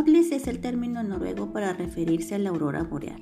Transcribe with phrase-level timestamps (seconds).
[0.00, 3.20] Nordlis es el término noruego para referirse a la aurora boreal.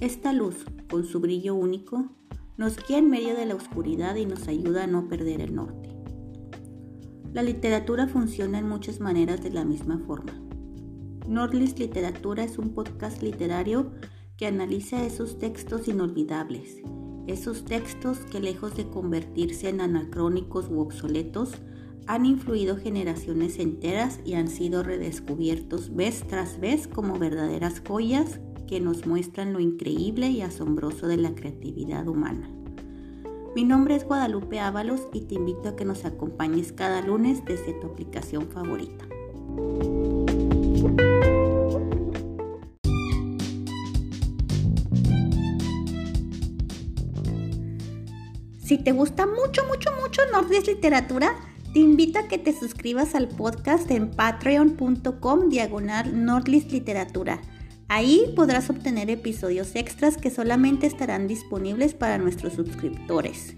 [0.00, 2.10] Esta luz, con su brillo único,
[2.56, 5.94] nos guía en medio de la oscuridad y nos ayuda a no perder el norte.
[7.32, 10.32] La literatura funciona en muchas maneras de la misma forma.
[11.28, 13.92] Nordlis Literatura es un podcast literario
[14.36, 16.82] que analiza esos textos inolvidables,
[17.28, 21.52] esos textos que lejos de convertirse en anacrónicos u obsoletos,
[22.08, 28.80] han influido generaciones enteras y han sido redescubiertos vez tras vez como verdaderas joyas que
[28.80, 32.50] nos muestran lo increíble y asombroso de la creatividad humana.
[33.54, 37.74] Mi nombre es Guadalupe Ábalos y te invito a que nos acompañes cada lunes desde
[37.74, 39.06] tu aplicación favorita.
[48.64, 51.34] Si te gusta mucho, mucho, mucho Nordis Literatura,
[51.72, 57.40] te invito a que te suscribas al podcast en patreon.com diagonal Nordlist Literatura.
[57.88, 63.54] Ahí podrás obtener episodios extras que solamente estarán disponibles para nuestros suscriptores.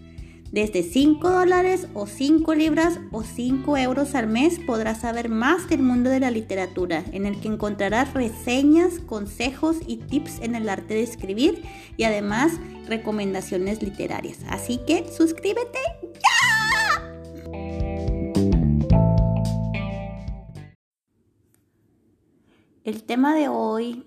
[0.53, 5.83] Desde 5 dólares o 5 libras o 5 euros al mes podrás saber más del
[5.83, 10.95] mundo de la literatura, en el que encontrarás reseñas, consejos y tips en el arte
[10.95, 11.63] de escribir
[11.97, 12.55] y además
[12.89, 14.39] recomendaciones literarias.
[14.49, 15.79] Así que suscríbete
[16.15, 16.50] ya.
[22.83, 24.07] El tema de hoy,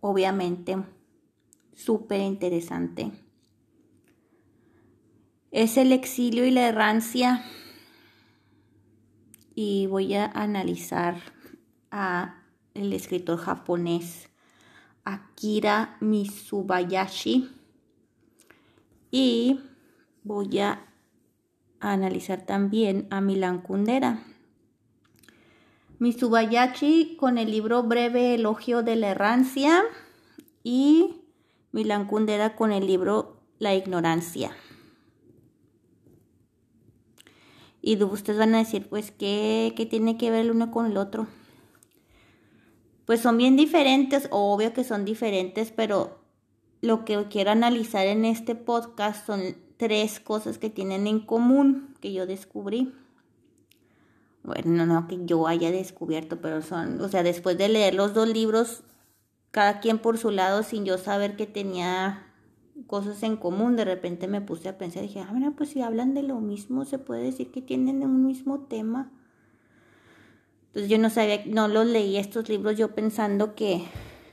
[0.00, 0.76] obviamente,
[1.74, 3.12] súper interesante.
[5.50, 7.42] Es el exilio y la errancia.
[9.54, 11.16] Y voy a analizar
[11.90, 14.28] a el escritor japonés
[15.04, 17.48] Akira Mitsubayashi.
[19.10, 19.60] Y
[20.24, 20.86] voy a
[21.80, 24.29] analizar también a Milan Kundera.
[26.00, 29.82] Mitsubayashi con el libro Breve Elogio de la Errancia
[30.64, 31.20] y
[31.72, 34.56] Milan Kundera con el libro La Ignorancia.
[37.82, 40.96] Y ustedes van a decir, pues, ¿qué, ¿qué, tiene que ver el uno con el
[40.96, 41.26] otro?
[43.04, 46.22] Pues son bien diferentes, obvio que son diferentes, pero
[46.80, 52.14] lo que quiero analizar en este podcast son tres cosas que tienen en común que
[52.14, 52.94] yo descubrí
[54.42, 58.28] bueno, no que yo haya descubierto, pero son, o sea, después de leer los dos
[58.28, 58.82] libros,
[59.50, 62.26] cada quien por su lado, sin yo saber que tenía
[62.86, 66.14] cosas en común, de repente me puse a pensar, dije, ah, mira, pues si hablan
[66.14, 69.12] de lo mismo, se puede decir que tienen un mismo tema.
[70.68, 73.84] Entonces yo no sabía, no los leí estos libros yo pensando que,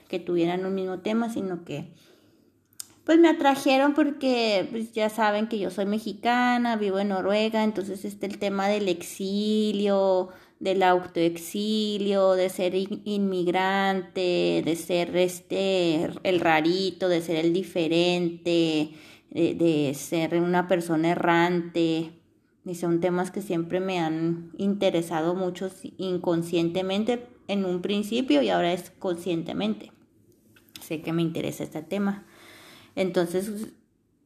[0.08, 1.94] que tuvieran un mismo tema, sino que
[3.08, 8.04] pues me atrajeron porque pues ya saben que yo soy mexicana, vivo en Noruega, entonces
[8.04, 10.28] este el tema del exilio,
[10.60, 18.92] del autoexilio, de ser inmigrante, de ser este el rarito, de ser el diferente,
[19.30, 22.12] de, de ser una persona errante.
[22.66, 28.74] Y son temas que siempre me han interesado mucho inconscientemente en un principio y ahora
[28.74, 29.94] es conscientemente.
[30.82, 32.27] Sé que me interesa este tema.
[32.98, 33.68] Entonces,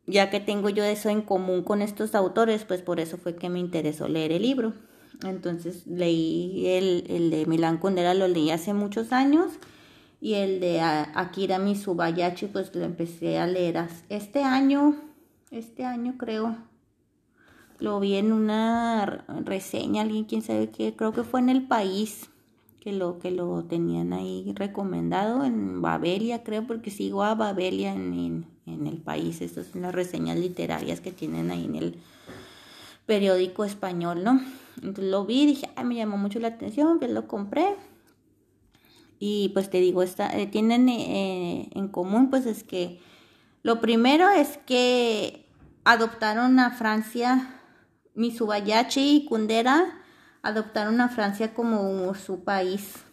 [0.07, 3.49] ya que tengo yo eso en común con estos autores, pues por eso fue que
[3.49, 4.73] me interesó leer el libro.
[5.23, 9.51] Entonces leí el, el de Milán Kundera, lo leí hace muchos años
[10.21, 14.95] y el de Akira Mitsubayashi pues lo empecé a leer este año,
[15.51, 16.55] este año creo.
[17.77, 22.29] Lo vi en una reseña, alguien quién sabe qué, creo que fue en El País
[22.79, 28.13] que lo que lo tenían ahí recomendado en Babelia, creo, porque sigo a Babelia en,
[28.13, 29.41] en el país.
[29.41, 31.95] Estas son las reseñas literarias que tienen ahí en el
[33.05, 34.41] periódico español, ¿no?
[34.77, 37.75] Entonces lo vi, dije, ay, me llamó mucho la atención, que lo compré.
[39.19, 42.99] Y pues te digo, está, eh, tienen eh, en común, pues es que
[43.63, 45.45] lo primero es que
[45.83, 47.61] adoptaron a Francia,
[48.15, 50.01] Mitsubayashi y Kundera
[50.41, 53.03] adoptaron a Francia como su país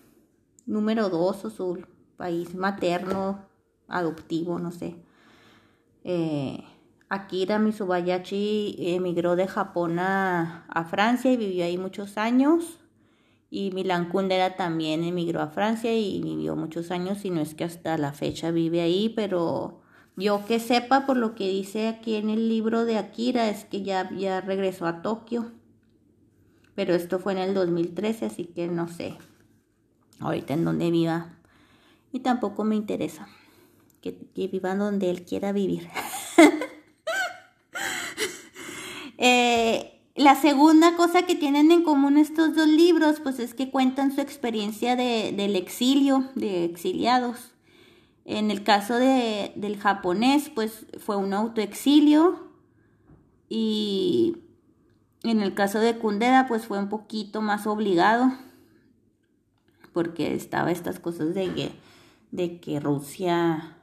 [0.65, 1.85] número dos o su
[2.17, 3.47] país materno,
[3.87, 4.97] adoptivo, no sé.
[6.11, 6.65] Eh,
[7.11, 12.81] Akira Mitsubayashi emigró de Japón a, Francia y vivió ahí muchos años.
[13.51, 17.65] Y Milan Kundera también emigró a Francia y vivió muchos años, y no es que
[17.65, 19.83] hasta la fecha vive ahí, pero
[20.17, 23.83] yo que sepa por lo que dice aquí en el libro de Akira es que
[23.83, 25.53] ya, ya regresó a Tokio.
[26.75, 29.19] Pero esto fue en el 2013, así que no sé
[30.21, 31.37] ahorita en donde viva.
[32.13, 33.29] Y tampoco me interesa
[34.01, 34.17] que,
[34.49, 35.89] vivan donde él quiera vivir.
[39.21, 44.13] Eh, La segunda cosa que tienen en común estos dos libros, pues es que cuentan
[44.15, 47.53] su experiencia de, del exilio, de exiliados.
[48.25, 52.49] En el caso de, del japonés, pues fue un autoexilio
[53.49, 54.37] y
[55.23, 58.33] en el caso de Kundera, pues fue un poquito más obligado
[59.93, 61.73] porque estaba estas cosas de que,
[62.31, 63.78] de que Rusia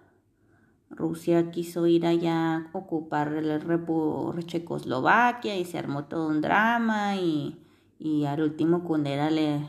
[0.96, 7.60] Rusia quiso ir allá a ocupar el Checoslovaquia y se armó todo un drama y,
[8.00, 9.62] y al último Kundera le,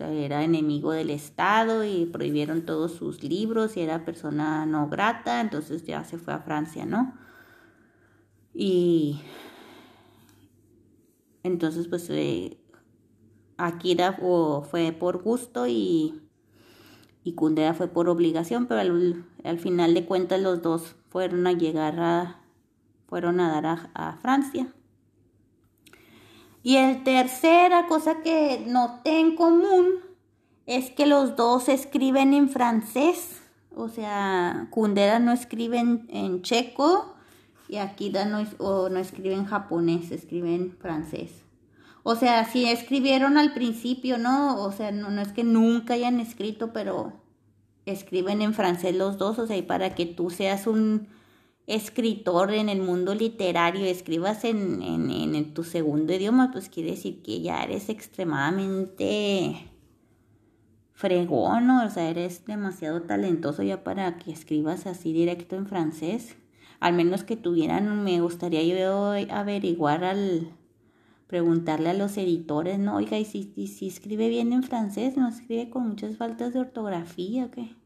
[0.00, 5.84] era enemigo del Estado y prohibieron todos sus libros y era persona no grata, entonces
[5.84, 7.14] ya se fue a Francia, ¿no?
[8.54, 9.20] Y
[11.42, 12.58] entonces pues eh,
[13.56, 14.18] Akira
[14.70, 16.27] fue por gusto y
[17.24, 21.98] y Kundera fue por obligación, pero al, final de cuentas los dos fueron a llegar
[22.00, 22.40] a,
[23.06, 24.72] fueron a dar a, Francia.
[26.62, 30.00] Y el tercera cosa que noté en común
[30.66, 33.42] es que los dos escriben en francés.
[33.74, 37.14] O sea, Kundera no escribe en, checo
[37.68, 41.47] y Akira no, o no escribe en japonés, escribe en francés.
[42.10, 44.62] O sea, si escribieron al principio, ¿no?
[44.62, 47.12] O sea, no, no es que nunca hayan escrito, pero
[47.84, 51.08] escriben en francés los dos, o sea, y para que tú seas un
[51.66, 57.22] escritor en el mundo literario, escribas en, en, en tu segundo idioma, pues quiere decir
[57.22, 59.68] que ya eres extremadamente
[60.94, 66.36] fregón, o sea, eres demasiado talentoso ya para que escribas así directo en francés.
[66.80, 70.57] Al menos que tuvieran, me gustaría yo averiguar al,
[71.28, 72.96] preguntarle a los editores, ¿no?
[72.96, 75.16] Oiga, ¿y si, si escribe bien en francés?
[75.16, 77.76] ¿No escribe con muchas faltas de ortografía qué?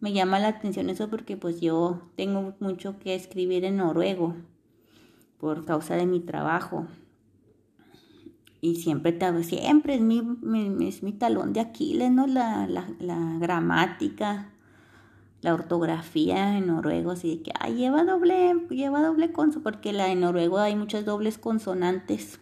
[0.00, 4.34] Me llama la atención eso porque pues yo tengo mucho que escribir en noruego
[5.38, 6.86] por causa de mi trabajo.
[8.60, 10.22] Y siempre, siempre es mi,
[10.80, 12.26] es mi talón de Aquiles, ¿no?
[12.26, 14.50] La, la, gramática,
[15.42, 20.20] la ortografía en noruego, así que, ay, lleva doble, lleva doble conso, porque la en
[20.20, 22.40] noruego hay muchas dobles consonantes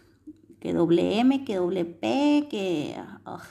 [0.59, 2.95] que doble M, que doble P, que...
[3.25, 3.43] Ah,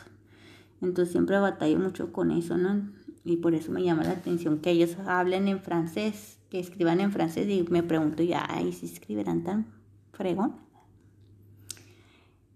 [0.82, 2.90] entonces siempre batallo mucho con eso, ¿no?
[3.24, 7.12] Y por eso me llama la atención que ellos hablen en francés, que escriban en
[7.12, 9.66] francés y me pregunto ya, ¿y si escribirán tan
[10.12, 10.54] fregón?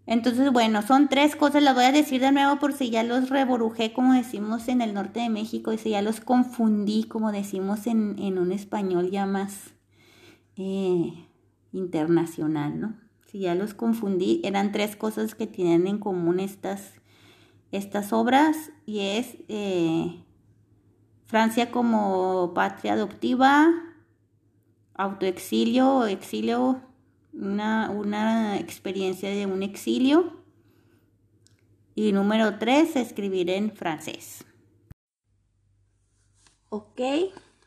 [0.07, 3.31] Entonces, bueno, son tres cosas, las voy a decir de nuevo por si ya los
[3.31, 7.87] reborujé, como decimos en el norte de México, y si ya los confundí, como decimos
[7.87, 9.75] en, en un español ya más
[10.57, 11.13] eh,
[11.73, 13.00] internacional, ¿no?
[13.31, 16.95] Si ya los confundí, eran tres cosas que tienen en común estas,
[17.71, 20.25] estas obras y es eh,
[21.27, 23.71] Francia como patria adoptiva,
[24.95, 26.81] autoexilio exilio,
[27.33, 30.41] una, una experiencia de un exilio.
[31.95, 34.45] Y número tres, escribir en francés.
[36.69, 37.01] Ok,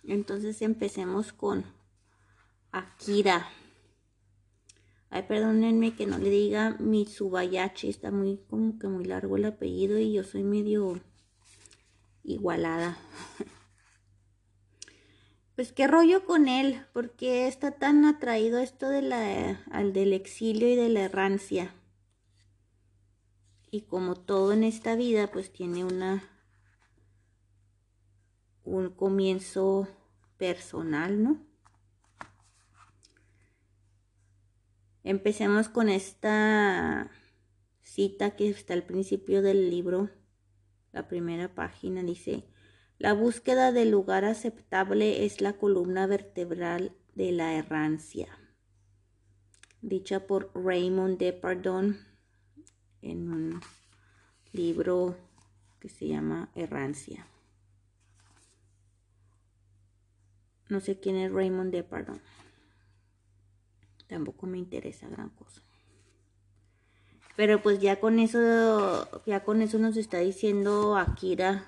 [0.03, 1.63] entonces empecemos con
[2.73, 3.47] Akira.
[5.15, 9.99] Ay, perdónenme que no le diga Mitsubayashi, está muy como que muy largo el apellido
[9.99, 10.99] y yo soy medio
[12.23, 12.97] igualada.
[15.55, 20.89] Pues qué rollo con él, porque está tan atraído esto al del exilio y de
[20.89, 21.75] la errancia.
[23.69, 26.23] Y como todo en esta vida, pues tiene una
[28.63, 29.87] un comienzo
[30.37, 31.52] personal, ¿no?
[35.03, 37.11] Empecemos con esta
[37.81, 40.09] cita que está al principio del libro,
[40.93, 42.45] la primera página, dice,
[42.99, 48.29] la búsqueda del lugar aceptable es la columna vertebral de la errancia,
[49.81, 51.97] dicha por Raymond Depardon
[53.01, 53.61] en un
[54.53, 55.17] libro
[55.81, 57.27] que se llama Errancia.
[60.69, 62.21] No sé quién es Raymond Depardon
[64.13, 65.63] tampoco me interesa gran cosa.
[67.35, 71.65] Pero pues ya con eso, ya con eso nos está diciendo Akira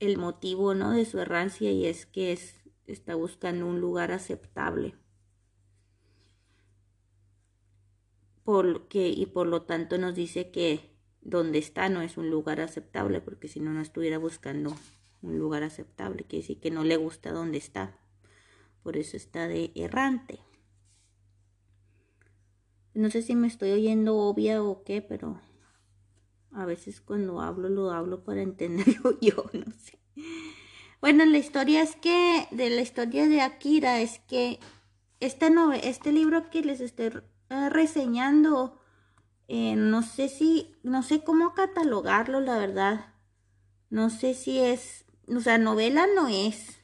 [0.00, 0.90] el motivo, ¿no?
[0.90, 2.56] De su errancia y es que es,
[2.88, 4.96] está buscando un lugar aceptable.
[8.42, 13.20] Porque, y por lo tanto nos dice que donde está no es un lugar aceptable,
[13.20, 14.74] porque si no, no estuviera buscando
[15.22, 18.03] un lugar aceptable, que decir que no le gusta donde está
[18.84, 20.38] por eso está de errante.
[22.92, 25.40] No sé si me estoy oyendo obvia o qué, pero
[26.52, 29.98] a veces cuando hablo lo hablo para entenderlo yo, no sé.
[31.00, 34.60] Bueno, la historia es que, de la historia de Akira, es que
[35.20, 37.10] este, no, este libro que les estoy
[37.50, 38.80] eh, reseñando.
[39.48, 43.14] Eh, no sé si, no sé cómo catalogarlo, la verdad.
[43.90, 46.83] No sé si es, o sea, novela no es.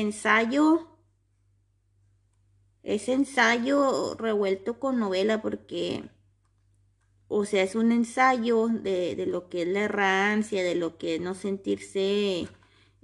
[0.00, 0.88] Ensayo.
[2.82, 6.08] Es ensayo revuelto con novela porque,
[7.28, 11.16] o sea, es un ensayo de, de lo que es la errancia, de lo que
[11.16, 12.48] es no sentirse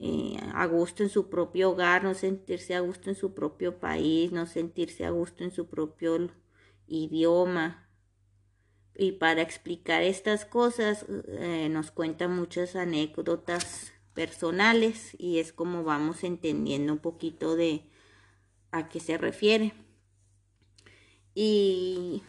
[0.05, 4.33] eh, a gusto en su propio hogar, no sentirse a gusto en su propio país,
[4.33, 6.29] no sentirse a gusto en su propio
[6.89, 7.89] idioma.
[8.97, 16.25] Y para explicar estas cosas eh, nos cuenta muchas anécdotas personales y es como vamos
[16.25, 17.85] entendiendo un poquito de
[18.71, 19.75] a qué se refiere.
[21.35, 22.23] Y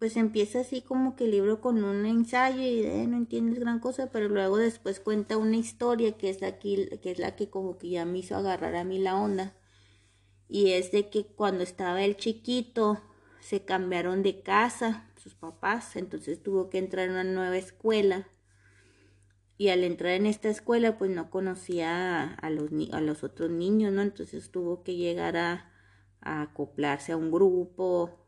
[0.00, 3.80] pues empieza así como que el libro con un ensayo y de, no entiendes gran
[3.80, 7.76] cosa, pero luego después cuenta una historia que es aquí, que es la que como
[7.76, 9.54] que ya me hizo agarrar a mí la onda.
[10.48, 13.00] Y es de que cuando estaba el chiquito
[13.40, 18.26] se cambiaron de casa sus papás, entonces tuvo que entrar en una nueva escuela.
[19.60, 23.92] Y al entrar en esta escuela, pues no conocía a, los, a los otros niños,
[23.92, 24.00] ¿no?
[24.00, 25.70] Entonces tuvo que llegar a,
[26.22, 28.26] a acoplarse a un grupo,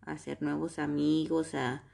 [0.00, 1.84] a hacer nuevos amigos, a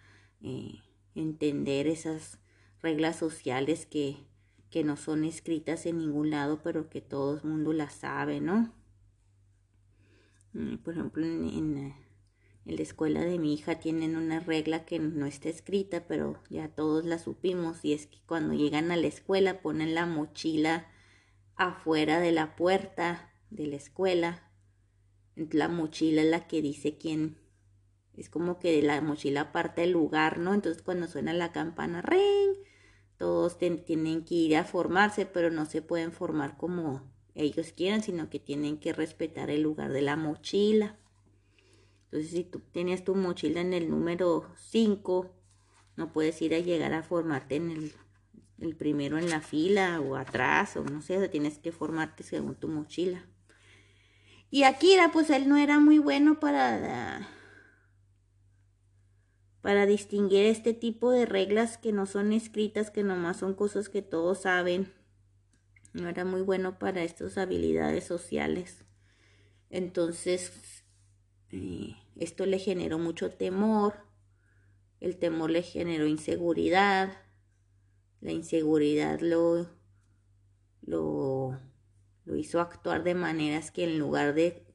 [0.41, 0.77] eh,
[1.15, 2.39] entender esas
[2.81, 4.27] reglas sociales que,
[4.71, 8.73] que no son escritas en ningún lado, pero que todo el mundo las sabe, ¿no?
[10.55, 11.95] Mm, por ejemplo, en, en,
[12.67, 17.05] la escuela de mi hija tienen una regla que no está escrita, pero ya todos
[17.05, 20.89] la supimos, y es que cuando llegan a la escuela ponen la mochila
[21.55, 24.51] afuera de la puerta de la escuela.
[25.37, 27.39] La mochila es la que dice quién,
[28.17, 30.55] es como que de la mochila parte del lugar, ¿no?
[30.55, 32.57] Entonces cuando suena la campana, ring,
[33.19, 38.31] todos tienen que ir a formarse, pero no se pueden formar como ellos quieran, sino
[38.31, 40.99] que tienen que respetar el lugar de la mochila.
[42.07, 45.35] Entonces si tú tienes tu mochila en el número 5,
[45.97, 47.93] no puedes ir a llegar a formarte en el,
[48.59, 52.69] el primero en la fila o atrás, o no sé, tienes que formarte según tu
[52.69, 53.27] mochila.
[54.51, 57.29] Y Akira, pues él no era muy bueno para
[59.67, 64.01] para distinguir este tipo de reglas que no son escritas, que nomás son cosas que
[64.01, 64.93] todos saben.
[65.93, 68.85] No era muy bueno para estas habilidades sociales.
[69.69, 70.76] Entonces,
[71.51, 73.95] esto le generó mucho temor.
[75.01, 77.13] El temor le generó inseguridad.
[78.21, 79.69] La inseguridad lo,
[80.83, 81.59] lo,
[82.25, 84.67] lo hizo actuar de maneras que en lugar de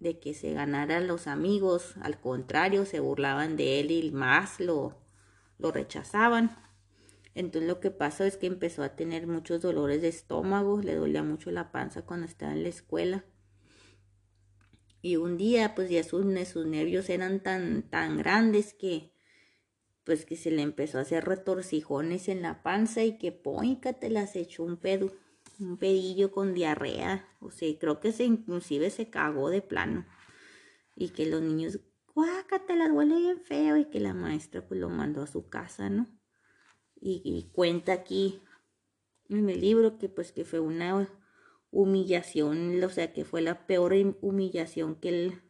[0.00, 4.96] de que se ganaran los amigos, al contrario, se burlaban de él y más lo,
[5.58, 6.56] lo rechazaban.
[7.34, 11.22] Entonces lo que pasó es que empezó a tener muchos dolores de estómago, le dolía
[11.22, 13.24] mucho la panza cuando estaba en la escuela.
[15.02, 19.12] Y un día, pues ya sus, sus nervios eran tan, tan grandes que,
[20.04, 24.10] pues que se le empezó a hacer retorcijones en la panza y que poica te
[24.10, 25.10] las echó un pedo
[25.60, 30.06] un pedillo con diarrea, o sea, creo que se inclusive se cagó de plano.
[30.96, 31.80] Y que los niños,
[32.66, 35.88] te la duele bien feo, y que la maestra pues lo mandó a su casa,
[35.90, 36.06] ¿no?
[37.02, 38.42] Y, cuenta aquí
[39.30, 41.08] en el libro que pues que fue una
[41.70, 45.42] humillación, o sea, que fue la peor humillación que él,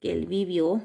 [0.00, 0.82] que él vivió.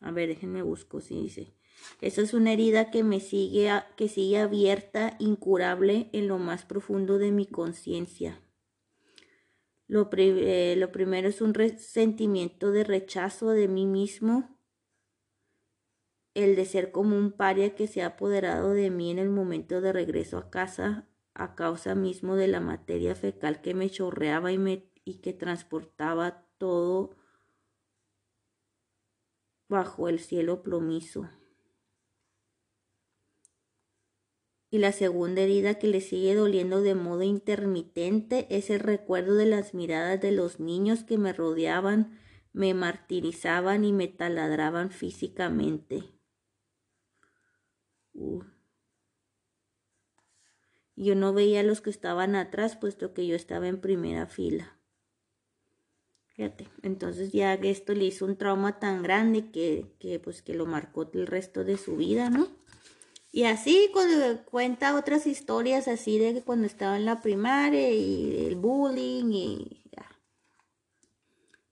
[0.00, 1.54] A ver, déjenme busco si dice.
[2.00, 7.18] Esa es una herida que me sigue, que sigue abierta, incurable en lo más profundo
[7.18, 8.40] de mi conciencia.
[9.88, 14.58] Lo, eh, lo, primero es un sentimiento de rechazo de mí mismo,
[16.34, 19.80] el de ser como un paria que se ha apoderado de mí en el momento
[19.80, 24.58] de regreso a casa a causa mismo de la materia fecal que me chorreaba y,
[24.58, 27.16] me, y que transportaba todo
[29.68, 31.28] bajo el cielo plomizo.
[34.70, 39.46] y la segunda herida que le sigue doliendo de modo intermitente es el recuerdo de
[39.46, 42.18] las miradas de los niños que me rodeaban,
[42.52, 46.04] me martirizaban y me taladraban físicamente.
[50.96, 54.78] Yo no veía a los que estaban atrás, puesto que yo estaba en primera fila.
[56.28, 60.66] Fíjate, entonces ya esto le hizo un trauma tan grande que, que pues que lo
[60.66, 62.48] marcó el resto de su vida, ¿no?
[63.32, 63.90] Y así
[64.50, 69.82] cuenta otras historias así de cuando estaba en la primaria y el bullying y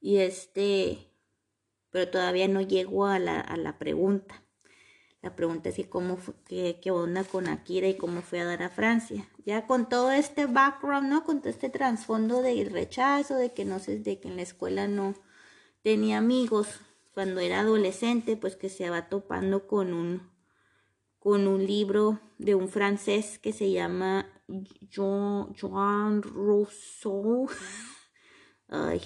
[0.05, 1.09] Y este,
[1.89, 4.44] pero todavía no llego a la, a la pregunta.
[5.25, 8.63] La pregunta es cómo fue, qué, qué, onda con Akira y cómo fue a dar
[8.63, 9.27] a Francia.
[9.47, 11.25] Ya con todo este background, ¿no?
[11.25, 14.87] Con todo este trasfondo del rechazo, de que no sé, de que en la escuela
[14.87, 15.15] no,
[15.81, 16.79] tenía amigos
[17.15, 20.31] cuando era adolescente, pues que se va topando con un,
[21.19, 24.27] con un libro de un francés que se llama
[24.91, 27.49] Jean, Rousseau.
[28.69, 29.01] Ay,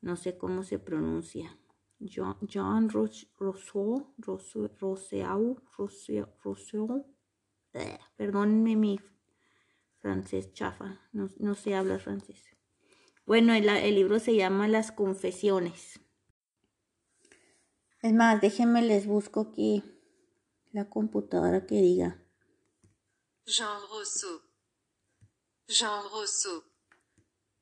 [0.00, 1.54] no sé cómo se pronuncia.
[2.00, 4.12] Jean, Rousseau, Rousseau,
[5.76, 7.16] Rousseau, Rousseau,
[8.16, 9.00] Perdónenme mi
[9.98, 12.42] francés chafa, no, no se habla francés.
[13.26, 16.00] Bueno, el, libro se llama Las Confesiones.
[18.02, 19.82] Es más, déjenme les busco aquí
[20.72, 22.22] la computadora que diga.
[23.46, 24.40] Jean Rousseau.
[25.66, 26.62] Jean Rousseau.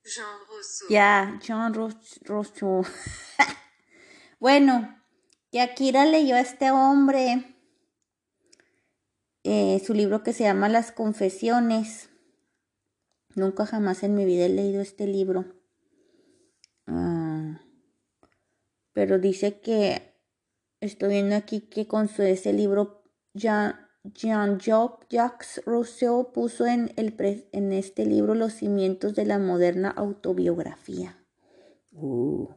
[0.04, 0.88] Jean Rousseau.
[0.90, 2.84] Ya, Jean Rousseau.
[4.40, 4.96] bueno,
[5.50, 7.54] que Akira leyó a este hombre
[9.44, 12.08] eh, su libro que se llama Las Confesiones.
[13.34, 15.44] Nunca jamás en mi vida he leído este libro.
[16.86, 17.60] Ah,
[18.92, 20.14] pero dice que
[20.80, 23.02] estoy viendo aquí que con su, ese libro
[24.04, 27.14] Jean-Jacques Rousseau puso en, el
[27.52, 31.18] en este libro los cimientos de la moderna autobiografía.
[31.92, 32.48] Uh.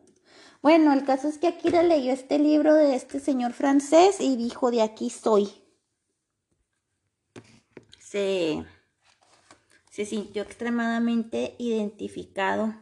[0.62, 4.72] Bueno, el caso es que Akira leyó este libro de este señor francés y dijo,
[4.72, 5.50] de aquí soy.
[8.00, 8.66] Se
[9.98, 12.76] se sintió extremadamente identificado.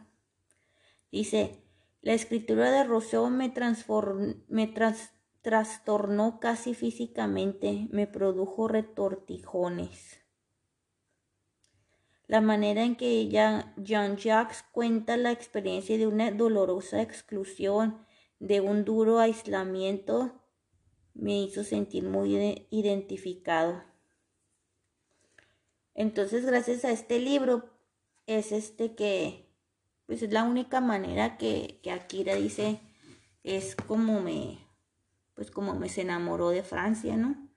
[1.10, 1.62] Dice,
[2.02, 3.50] la escritura de Rousseau me,
[4.48, 4.74] me
[5.40, 10.25] trastornó casi físicamente, me produjo retortijones.
[12.28, 18.04] La manera en que Jean-Jacques cuenta la experiencia de una dolorosa exclusión,
[18.40, 20.32] de un duro aislamiento,
[21.14, 23.82] me hizo sentir muy identificado.
[25.94, 27.70] Entonces, gracias a este libro,
[28.26, 29.48] es este que,
[30.06, 32.80] pues es la única manera que, que Akira dice,
[33.44, 34.58] es como me,
[35.34, 37.48] pues como me se enamoró de Francia, ¿no?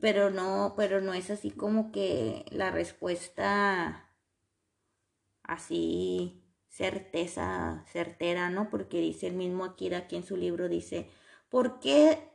[0.00, 4.09] Pero no, pero no es así como que la respuesta
[5.50, 8.70] así certeza, certera, ¿no?
[8.70, 11.08] Porque dice el mismo Akira aquí en su libro, dice,
[11.48, 12.30] ¿por qué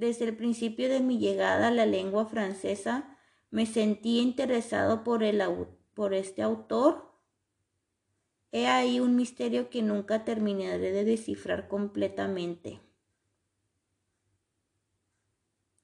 [0.00, 3.18] desde el principio de mi llegada a la lengua francesa
[3.50, 5.42] me sentí interesado por, el,
[5.92, 7.12] por este autor.
[8.50, 12.80] He ahí un misterio que nunca terminaré de descifrar completamente.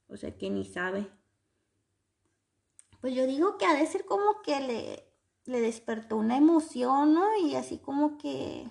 [0.09, 1.09] O sea que ni sabe.
[3.03, 5.05] Pues yo digo que ha de ser como que le,
[5.46, 7.37] le despertó una emoción, ¿no?
[7.38, 8.70] Y así como que...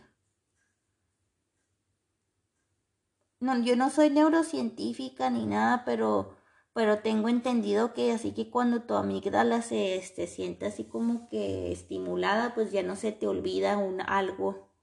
[3.39, 6.35] No, yo no soy neurocientífica ni nada, pero
[6.75, 11.71] pero tengo entendido que así que cuando tu amígdala se este, siente así como que
[11.71, 14.73] estimulada, pues ya no se te olvida un algo.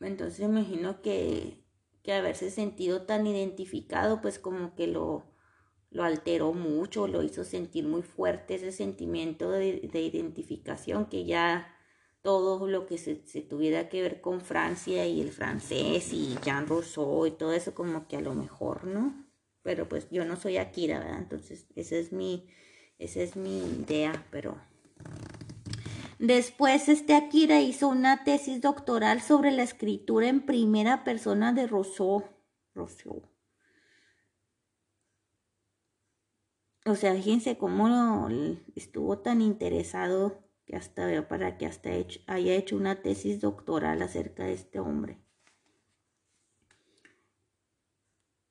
[0.00, 1.62] Entonces imagino que,
[2.02, 5.26] que haberse sentido tan identificado, pues como que lo,
[5.94, 11.74] lo alteró mucho, lo hizo sentir muy fuerte ese sentimiento de, de identificación que ya
[12.20, 16.66] todo lo que se, se, tuviera que ver con Francia y el francés y Jean
[16.66, 19.24] Rousseau y todo eso como que a lo mejor, ¿no?
[19.64, 21.18] pero pues yo no soy Akira, ¿verdad?
[21.18, 22.46] Entonces, esa es mi,
[22.98, 24.56] esa es mi idea, pero...
[26.18, 32.24] Después, este Akira hizo una tesis doctoral sobre la escritura en primera persona de Rousseau.
[32.74, 33.22] Rousseau.
[36.86, 38.28] O sea, fíjense cómo
[38.74, 41.90] estuvo tan interesado que hasta para que hasta
[42.26, 45.18] haya hecho una tesis doctoral acerca de este hombre.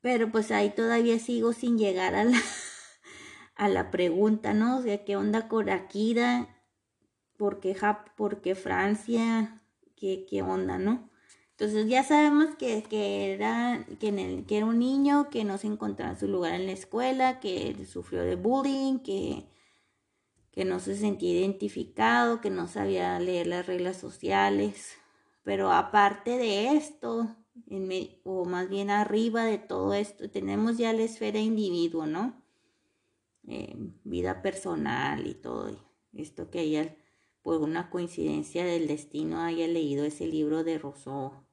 [0.02, 2.38] Pero pues ahí todavía sigo sin llegar a la,
[3.56, 4.80] a la pregunta, ¿no?
[4.80, 6.58] O sea, ¿qué onda con Akira?
[7.38, 7.78] ¿Por qué,
[8.18, 9.62] ¿Por qué Francia?
[9.96, 11.13] ¿Qué, ¿Qué onda, no?
[11.58, 15.58] Entonces ya sabemos que, que era, que, en el, que era un niño que no
[15.58, 19.46] se encontraba en su lugar en la escuela, que sufrió de bullying, que,
[20.52, 24.96] que no se sentía identificado, que no sabía leer las reglas sociales.
[25.44, 27.36] Pero aparte de esto,
[28.24, 32.42] o más bien arriba de todo esto, tenemos ya la esfera individuo, ¿no?
[33.48, 35.70] Eh, vida personal y todo
[36.14, 36.96] esto que haya,
[37.44, 41.46] por una coincidencia del destino, haya leído ese libro de Rousseau.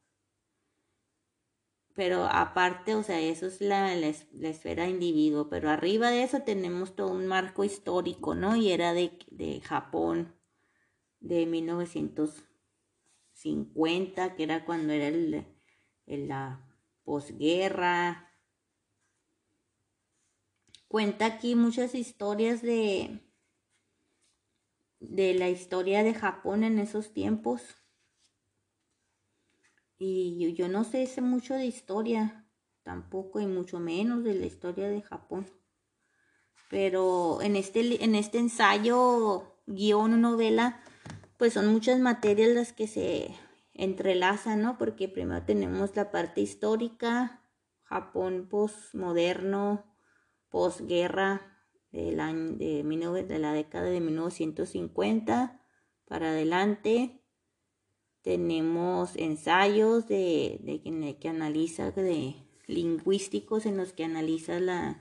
[1.95, 4.07] Pero aparte, o sea, eso es la, la,
[4.49, 8.55] esfera individuo, pero arriba de eso tenemos todo un marco histórico, ¿no?
[8.57, 10.37] Y era de, de Japón,
[11.19, 15.45] de 1950, que era cuando era el,
[16.07, 16.65] en la
[17.03, 18.33] posguerra.
[20.87, 23.21] Cuenta aquí muchas historias de,
[25.01, 27.63] de la historia de Japón en esos tiempos.
[29.99, 32.47] Y yo, no sé, mucho de historia,
[32.83, 35.47] tampoco, y mucho menos de la historia de Japón.
[36.71, 40.81] Pero en este, en este ensayo, guion o novela,
[41.37, 43.35] pues son muchas materias las que se
[43.75, 44.79] entrelazan, ¿no?
[44.79, 47.43] Porque primero tenemos la parte histórica,
[47.83, 49.85] Japón postmoderno,
[50.49, 51.50] posguerra
[51.93, 55.61] del año de, de la década de 1950
[56.07, 57.23] para adelante.
[58.23, 62.35] Tenemos ensayos de, de, que analiza de
[62.67, 64.97] lingüísticos en los que analiza las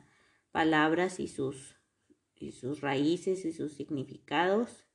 [0.51, 1.75] palabras y sus,
[2.35, 4.85] y sus raíces y sus significados.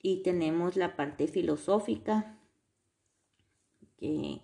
[0.00, 2.38] Y tenemos la parte filosófica,
[3.96, 4.42] que,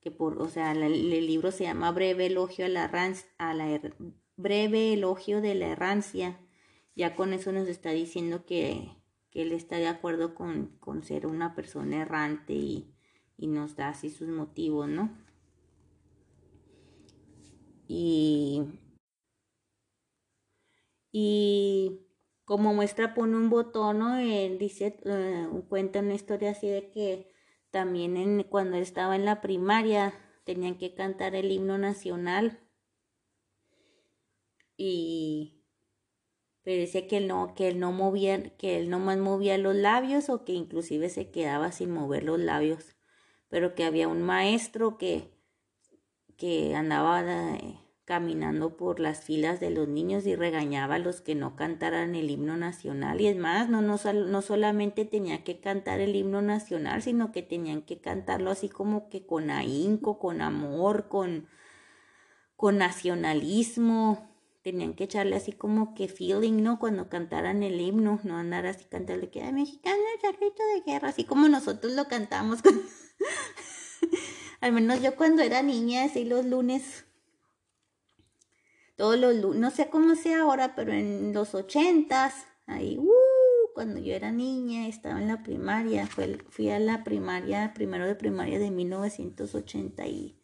[0.00, 2.90] que por, o sea, el, libro se llama Breve Elogio a la,
[3.38, 3.80] a la
[4.42, 6.38] breve elogio de la errancia.
[6.94, 8.96] Ya con eso nos está diciendo que,
[9.32, 12.94] él está de acuerdo con, ser una persona errante y,
[13.38, 15.16] nos da así sus motivos, ¿no?
[17.88, 18.62] Y,
[21.10, 22.00] y
[22.44, 24.16] como muestra pone un botón, ¿no?
[24.16, 27.32] dice, eh, cuenta una historia así de que
[27.70, 30.12] también en, cuando estaba en la primaria
[30.44, 32.58] tenían que cantar el himno nacional
[34.82, 35.60] y
[36.62, 39.74] pero decía que él no, que él no movía, que él no más movía los
[39.74, 42.96] labios o que inclusive se quedaba sin mover los labios,
[43.48, 45.30] pero que había un maestro que,
[46.36, 47.22] que andaba
[47.56, 52.14] eh, caminando por las filas de los niños y regañaba a los que no cantaran
[52.14, 53.20] el himno nacional.
[53.20, 57.42] Y es más, no, no, no solamente tenía que cantar el himno nacional, sino que
[57.42, 61.48] tenían que cantarlo así como que con ahínco, con amor, con,
[62.56, 64.29] con nacionalismo,
[64.62, 66.78] tenían que echarle así como que feeling, ¿no?
[66.78, 71.08] Cuando cantaran el himno, no andar así cantando que, ay, mexicano, el charrito de guerra,
[71.08, 72.60] así como nosotros lo cantamos.
[74.60, 77.06] Al menos yo cuando era niña, así los lunes,
[78.96, 83.98] todos los lunes, no sé cómo sea ahora, pero en los ochentas, ahí, uh, cuando
[84.00, 86.06] yo era niña, estaba en la primaria,
[86.50, 90.39] fui a la primaria, primero de primaria de 1980 y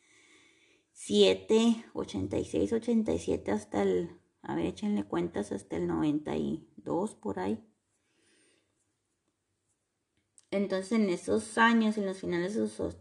[1.07, 4.11] 7, 86, 87 hasta el,
[4.43, 7.65] a ver, échenle cuentas hasta el 92 por ahí.
[10.51, 12.57] Entonces en esos años, en los finales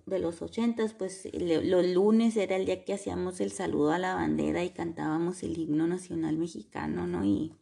[0.06, 4.14] de los 80, pues los lunes era el día que hacíamos el saludo a la
[4.14, 7.26] bandera y cantábamos el himno nacional mexicano, ¿no?
[7.26, 7.56] Y,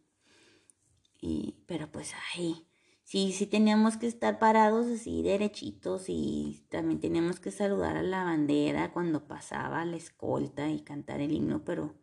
[1.22, 2.68] y pero pues ahí
[3.04, 8.24] sí, sí teníamos que estar parados así derechitos y también teníamos que saludar a la
[8.24, 11.96] bandera cuando pasaba la escolta y cantar el himno, pero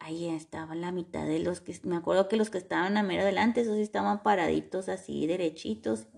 [0.00, 3.24] ahí estaba la mitad de los que, me acuerdo que los que estaban a mero
[3.24, 6.08] delante, esos sí estaban paraditos así derechitos,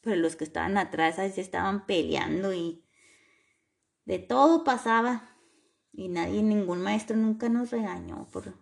[0.00, 2.84] pero los que estaban atrás ahí se estaban peleando y
[4.04, 5.34] de todo pasaba.
[5.92, 8.54] Y nadie, ningún maestro nunca nos regañó por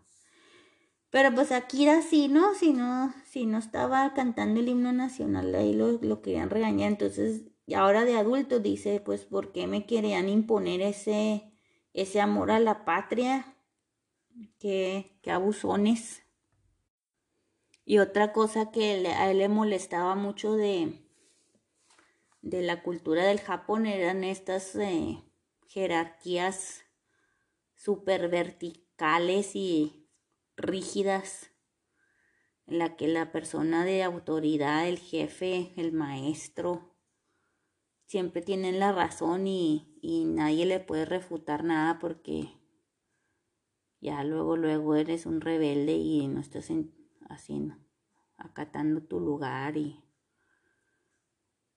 [1.11, 2.55] pero pues aquí era así, ¿no?
[2.55, 6.91] Si no, si no estaba cantando el himno nacional, ahí lo, lo querían regañar.
[6.93, 11.53] Entonces, y ahora de adulto dice, pues, ¿por qué me querían imponer ese,
[11.93, 13.57] ese amor a la patria?
[14.59, 16.23] Qué, qué abusones.
[17.85, 21.07] Y otra cosa que a él le molestaba mucho de,
[22.43, 25.23] de la cultura del Japón eran estas eh,
[25.69, 26.85] jerarquías
[27.75, 30.06] super verticales y
[30.57, 31.53] rígidas
[32.67, 36.97] en la que la persona de autoridad, el jefe, el maestro,
[38.07, 39.93] siempre tienen la razón y,
[40.27, 42.49] nadie le puede refutar nada porque
[44.01, 46.71] ya luego, luego eres un rebelde y no estás
[47.29, 47.77] haciendo,
[48.37, 50.05] acatando tu lugar y,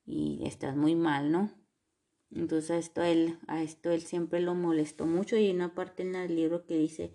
[0.05, 1.51] y estás muy mal, ¿no?
[2.31, 6.03] Entonces a esto él, a esto él siempre lo molestó mucho y hay una parte
[6.03, 7.13] en el libro que dice,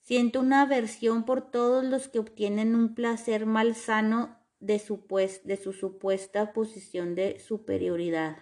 [0.00, 5.56] Siento una aversión por todos los que obtienen un placer malsano de su, pues, de
[5.56, 8.38] su supuesta posición de superioridad.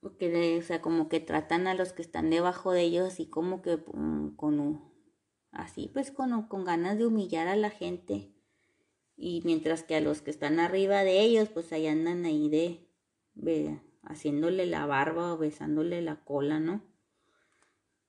[0.00, 3.62] Porque, o sea, como que tratan a los que están debajo de ellos así como
[3.62, 4.82] que mm, con,
[5.52, 8.34] así pues con, con ganas de humillar a la gente.
[9.16, 12.88] Y mientras que a los que están arriba de ellos, pues ahí andan ahí de,
[13.34, 16.82] de haciéndole la barba o besándole la cola, ¿no?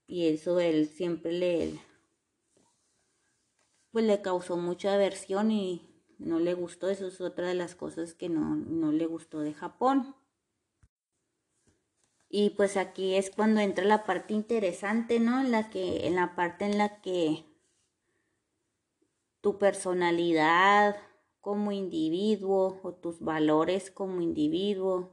[0.07, 1.79] Y eso él siempre le
[3.91, 6.89] pues le causó mucha aversión y no le gustó.
[6.89, 10.15] Eso es otra de las cosas que no, no le gustó de Japón.
[12.27, 16.35] Y pues aquí es cuando entra la parte interesante no en la que en la
[16.35, 17.45] parte en la que
[19.41, 20.97] tu personalidad
[21.41, 25.11] como individuo o tus valores como individuo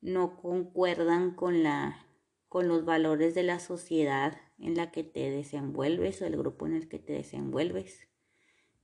[0.00, 2.06] no concuerdan con la
[2.52, 6.74] con los valores de la sociedad en la que te desenvuelves o el grupo en
[6.74, 8.10] el que te desenvuelves.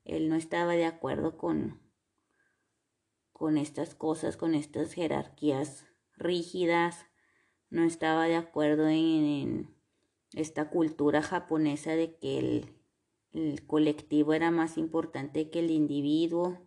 [0.07, 1.79] Él no estaba de acuerdo con,
[3.31, 5.85] con estas cosas, con estas jerarquías
[6.17, 7.05] rígidas,
[7.69, 9.69] no estaba de acuerdo en,
[10.33, 12.73] esta cultura japonesa de que el,
[13.33, 16.67] el colectivo era más importante que el individuo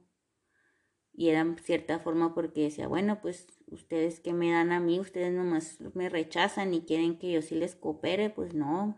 [1.14, 5.00] y era en cierta forma porque decía, bueno, pues ustedes que me dan a mí,
[5.00, 8.98] ustedes nomás me rechazan y quieren que yo sí les coopere, pues no.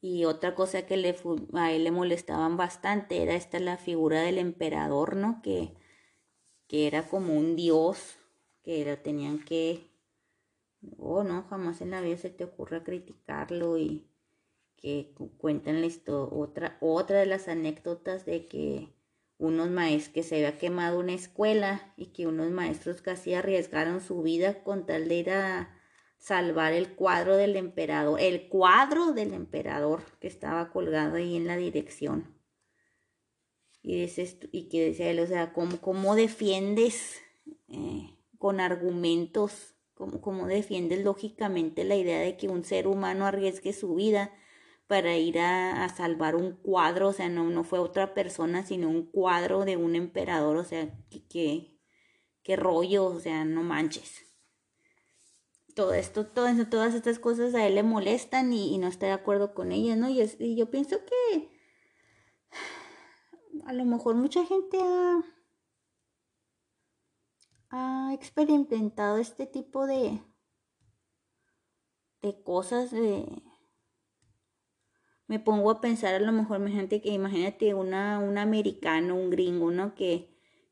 [0.00, 1.16] Y otra cosa que le,
[1.54, 5.42] a él le molestaban bastante era esta la figura del emperador, ¿no?
[5.42, 5.74] Que,
[6.68, 8.16] que era como un dios,
[8.62, 9.90] que lo tenían que,
[10.98, 14.06] oh no, jamás en la vida se te ocurra criticarlo y
[14.76, 18.88] que cuentan esto, otra, otra de las anécdotas de que
[19.40, 24.22] unos maestros que se había quemado una escuela y que unos maestros casi arriesgaron su
[24.22, 25.76] vida con tal de ir a
[26.18, 31.56] salvar el cuadro del emperador, el cuadro del emperador que estaba colgado ahí en la
[31.56, 32.36] dirección.
[33.82, 34.04] Y,
[34.52, 37.22] y que decía él, o sea, ¿cómo, cómo defiendes
[37.68, 43.72] eh, con argumentos, cómo, cómo defiendes lógicamente la idea de que un ser humano arriesgue
[43.72, 44.34] su vida?
[44.90, 49.06] Para ir a, salvar un cuadro, o sea, no, no fue otra persona, sino un
[49.06, 50.92] cuadro de un emperador, o sea,
[51.28, 51.78] qué
[52.42, 54.26] que, rollo, o sea, no manches.
[55.76, 59.54] Todo esto, todo todas estas cosas a él le molestan y, no está de acuerdo
[59.54, 60.08] con ellas, ¿no?
[60.10, 61.52] Y, y yo pienso que
[63.66, 65.22] a lo mejor mucha gente ha,
[67.70, 70.20] ha experimentado este tipo de,
[72.22, 73.49] de cosas de
[75.30, 79.70] me pongo a pensar a lo mejor, imagínate que imagínate una, un americano, un gringo,
[79.70, 79.94] ¿no?
[79.94, 80.28] Que,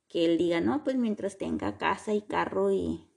[0.09, 3.09] que él diga, no, pues mientras tenga casa y carro y,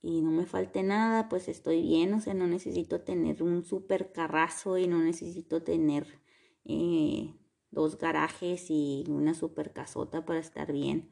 [0.00, 4.12] y no me falte nada, pues estoy bien, o sea, no necesito tener un super
[4.12, 6.06] carrazo y no necesito tener
[6.64, 7.34] eh,
[7.72, 11.10] dos garajes y una super casota para estar bien.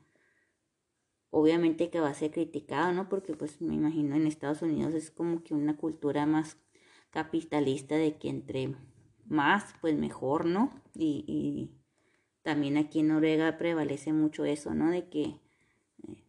[1.30, 3.08] Obviamente que va a ser criticado, ¿no?
[3.08, 6.58] Porque pues me imagino en Estados Unidos es como que una cultura más
[7.16, 8.74] capitalista de que entre
[9.24, 10.70] más, pues mejor, ¿no?
[10.94, 11.70] Y,
[12.42, 14.90] también aquí en Noruega prevalece mucho eso, ¿no?
[14.90, 15.40] De que eh,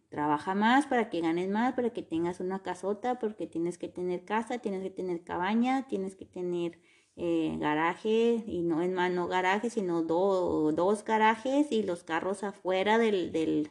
[0.08, 4.24] trabaja más para que ganes más, para que tengas una casota, porque tienes que tener
[4.24, 6.80] casa, tienes que tener cabaña, tienes que tener
[7.16, 12.96] eh, garaje, y no es más, no garaje, sino dos garajes y los carros afuera
[12.96, 13.70] del, del,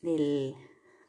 [0.00, 0.54] del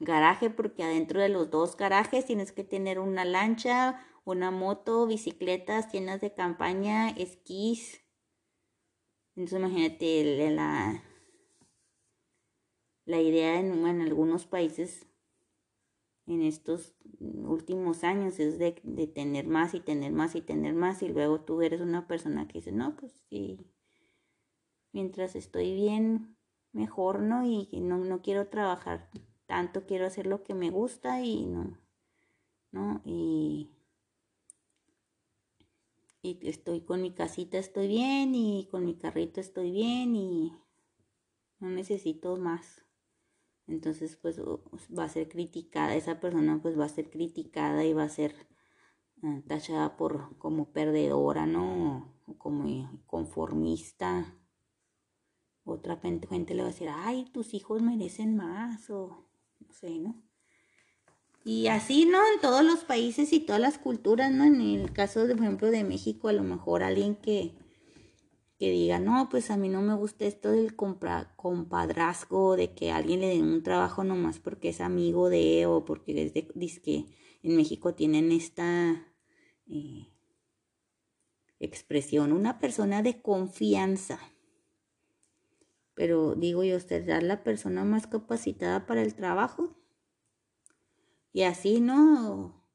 [0.02, 5.90] garaje porque adentro de los dos garajes tienes que tener una lancha, una moto, bicicletas,
[5.90, 8.02] tiendas de campaña, esquís.
[9.36, 11.04] Entonces imagínate la,
[13.06, 15.06] la idea en, en, algunos países
[16.26, 21.04] en estos últimos años es de, de, tener más y tener más y tener más
[21.04, 23.60] y luego tú eres una persona que dice, no, pues sí,
[24.94, 26.38] mientras estoy bien,
[26.72, 27.46] mejor, ¿no?
[27.46, 29.10] Y no, no quiero trabajar
[29.52, 31.78] tanto quiero hacer lo que me gusta y no,
[32.72, 33.02] ¿no?
[33.04, 33.70] Y,
[36.22, 40.54] y estoy con mi casita, estoy bien y con mi carrito estoy bien y
[41.60, 42.86] no necesito más.
[43.68, 48.04] Entonces, pues va a ser criticada, esa persona pues va a ser criticada y va
[48.04, 48.48] a ser
[49.22, 52.16] eh, tachada por como perdedora, ¿no?
[52.26, 54.34] O como conformista.
[55.66, 59.31] Otra gente le va a decir, ay, tus hijos merecen más o
[60.00, 60.22] ¿no?
[61.44, 62.20] Y así, ¿no?
[62.34, 64.44] En todos los países y todas las culturas, ¿no?
[64.44, 67.54] En el caso, de, por ejemplo, de México, a lo mejor alguien que,
[68.60, 72.92] que diga, no, pues a mí no me gusta esto del compra, compadrazgo, de que
[72.92, 76.46] alguien le den un trabajo nomás porque es amigo de, o porque es de,
[76.84, 77.06] que
[77.42, 79.08] en México tienen esta
[79.68, 80.08] eh,
[81.60, 84.20] expresión, una persona de confianza.
[86.02, 89.78] Pero digo yo, ¿será la persona más capacitada para el trabajo?
[91.32, 92.66] Y así, ¿no?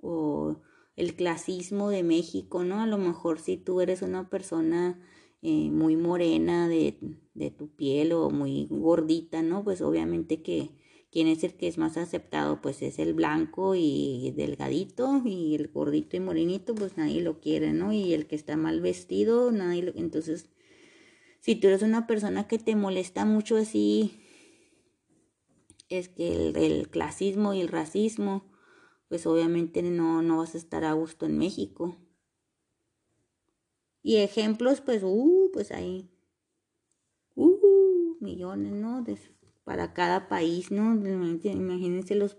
[0.00, 0.56] O
[0.96, 2.80] el clasismo de México, ¿no?
[2.80, 4.98] A lo mejor si tú eres una persona
[5.42, 6.96] eh, muy morena de,
[7.34, 9.62] de, tu piel o muy gordita, ¿no?
[9.62, 10.70] Pues obviamente que
[11.10, 15.68] quién es el que es más aceptado, pues es el blanco y delgadito y el
[15.68, 17.92] gordito y morenito, pues nadie lo quiere, ¿no?
[17.92, 19.92] Y el que está mal vestido, nadie lo...
[19.96, 20.48] Entonces
[21.42, 24.22] si tú eres una persona que te molesta mucho así,
[25.88, 28.48] es que el, clasismo y el racismo,
[29.08, 31.96] pues obviamente no, no vas a estar a gusto en México.
[34.04, 36.08] Y ejemplos, pues, uh, pues hay,
[37.34, 39.04] uh, millones, ¿no?
[39.64, 40.94] Para cada país, ¿no?
[40.94, 42.36] Imagínense los,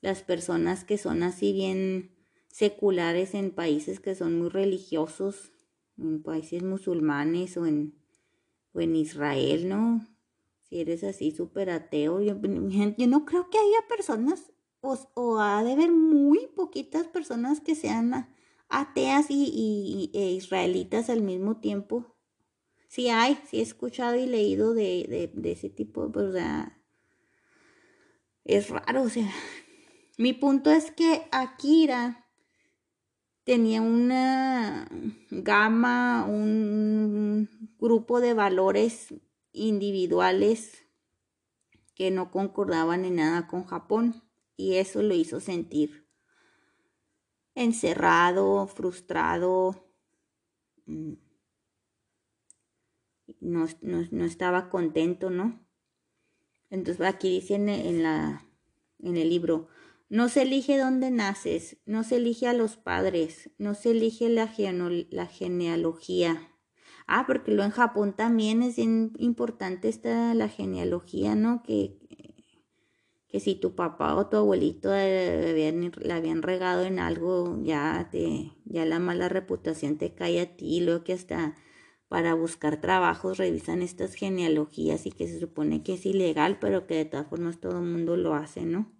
[0.00, 2.16] las personas que son así bien
[2.48, 5.52] seculares en países que son muy religiosos,
[5.98, 7.99] en países musulmanes o en,
[8.72, 10.06] o en Israel, ¿no?
[10.62, 12.36] Si eres así súper ateo, yo,
[12.96, 17.74] yo, no creo que haya personas, o, o, ha de haber muy poquitas personas que
[17.74, 18.28] sean
[18.68, 22.16] ateas y, e israelitas al mismo tiempo.
[22.88, 26.80] Sí hay, sí he escuchado y leído de, de, ese tipo, pues, o sea,
[28.44, 29.30] es raro, o sea.
[30.18, 32.29] Mi punto es que Akira
[33.44, 34.88] tenía una
[35.30, 37.48] gama, un
[37.78, 39.14] grupo de valores
[39.52, 40.86] individuales
[41.94, 44.22] que no concordaban en nada con Japón
[44.56, 46.10] y eso lo hizo sentir
[47.54, 49.84] encerrado, frustrado,
[50.86, 51.12] mm,
[53.40, 55.60] no, no, estaba contento, ¿no?
[56.70, 58.46] Entonces aquí dice en, la,
[58.98, 59.68] en el libro,
[60.10, 64.52] no se elige dónde naces, no se elige a los padres, no se elige la,
[65.10, 66.48] la genealogía.
[67.06, 71.62] Ah, porque lo en Japón también es importante esta la genealogía, ¿no?
[71.62, 71.96] Que,
[73.28, 78.52] que si tu papá o tu abuelito habían, la habían regado en algo, ya te,
[78.64, 81.54] ya la mala reputación te cae a ti, lo que hasta
[82.08, 86.96] para buscar trabajos revisan estas genealogías y que se supone que es ilegal, pero que
[86.96, 88.99] de todas formas todo el mundo lo hace, ¿no?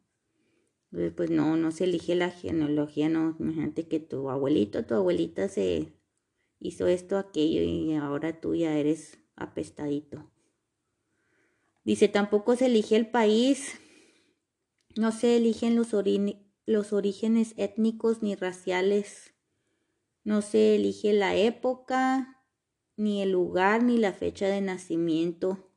[0.91, 5.93] Pues no, no se elige la genealogía, no, imagínate que tu abuelito, tu abuelita se
[6.59, 10.31] hizo esto, aquello y ahora tú ya eres apestadito.
[11.85, 13.79] Dice, tampoco se elige el país,
[14.97, 15.95] no se eligen los,
[16.67, 19.33] los orígenes étnicos ni raciales,
[20.25, 22.45] no se elige la época,
[22.97, 25.70] ni el lugar, ni la fecha de nacimiento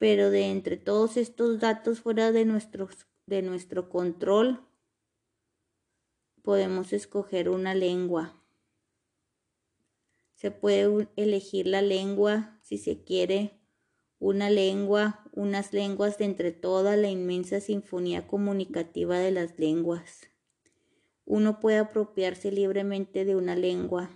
[0.00, 2.46] pero de entre todos estos datos fuera de,
[3.26, 4.66] de nuestro control,
[6.40, 8.42] podemos escoger una lengua.
[10.32, 13.60] Se puede elegir la lengua si se quiere,
[14.18, 20.30] una lengua, unas lenguas de entre toda la inmensa sinfonía comunicativa de las lenguas.
[21.26, 24.08] Uno puede apropiarse libremente de una lengua.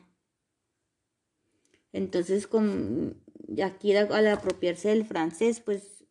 [1.93, 3.23] Entonces, con,
[3.63, 6.05] aquí al apropiarse del francés, pues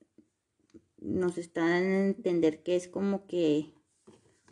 [0.98, 3.74] nos están a entender que es como que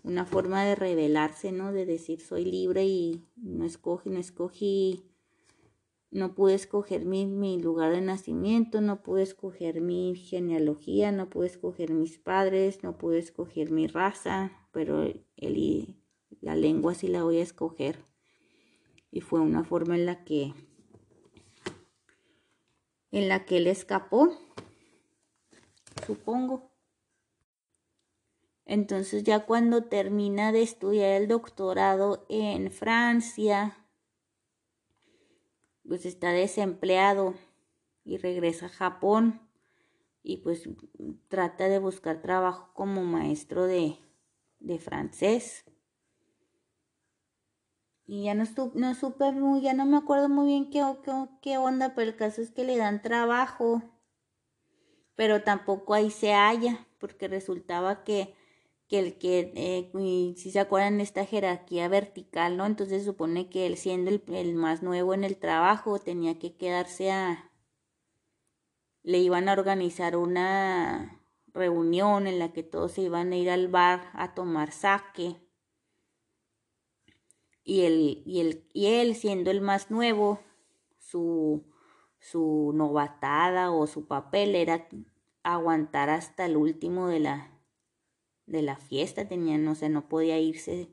[0.03, 1.71] una forma de revelarse, ¿no?
[1.71, 5.03] De decir soy libre y no escogí, no escogí,
[6.11, 11.47] no pude escoger mi, mi lugar de nacimiento, no pude escoger mi genealogía, no pude
[11.47, 15.95] escoger mis padres, no pude escoger mi raza, pero el,
[16.41, 18.05] la lengua sí la voy a escoger.
[19.09, 20.53] Y fue una forma en la que
[23.11, 24.37] en la que él escapó,
[26.05, 26.71] supongo.
[28.65, 33.77] Entonces ya cuando termina de estudiar el doctorado en Francia,
[35.87, 37.33] pues está desempleado
[38.05, 39.41] y regresa a Japón
[40.23, 40.69] y pues
[41.27, 43.97] trata de buscar trabajo como maestro de,
[44.59, 45.65] de francés
[48.11, 48.43] y ya no,
[48.73, 50.83] no supe muy, ya no me acuerdo muy bien qué,
[51.41, 53.83] qué, onda, pero el caso es que le dan trabajo,
[55.15, 58.35] pero tampoco ahí se halla, porque resultaba que,
[58.89, 62.65] que el que, eh, si se acuerdan, esta jerarquía vertical, ¿no?
[62.65, 67.13] Entonces supone que él siendo el, el más nuevo en el trabajo tenía que quedarse
[67.13, 67.49] a,
[69.03, 73.69] le iban a organizar una reunión en la que todos se iban a ir al
[73.69, 75.49] bar a tomar sake
[77.63, 80.39] y, el, y, el, y él siendo el más nuevo,
[80.99, 81.63] su,
[82.19, 84.87] su novatada o su papel era
[85.43, 87.59] aguantar hasta el último de la,
[88.45, 90.89] de la fiesta, tenía, no sé, no podía irse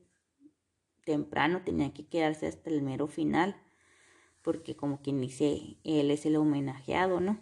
[1.05, 3.57] temprano, tenía que quedarse hasta el mero final,
[4.43, 7.40] porque como quien dice, él es el homenajeado, ¿no?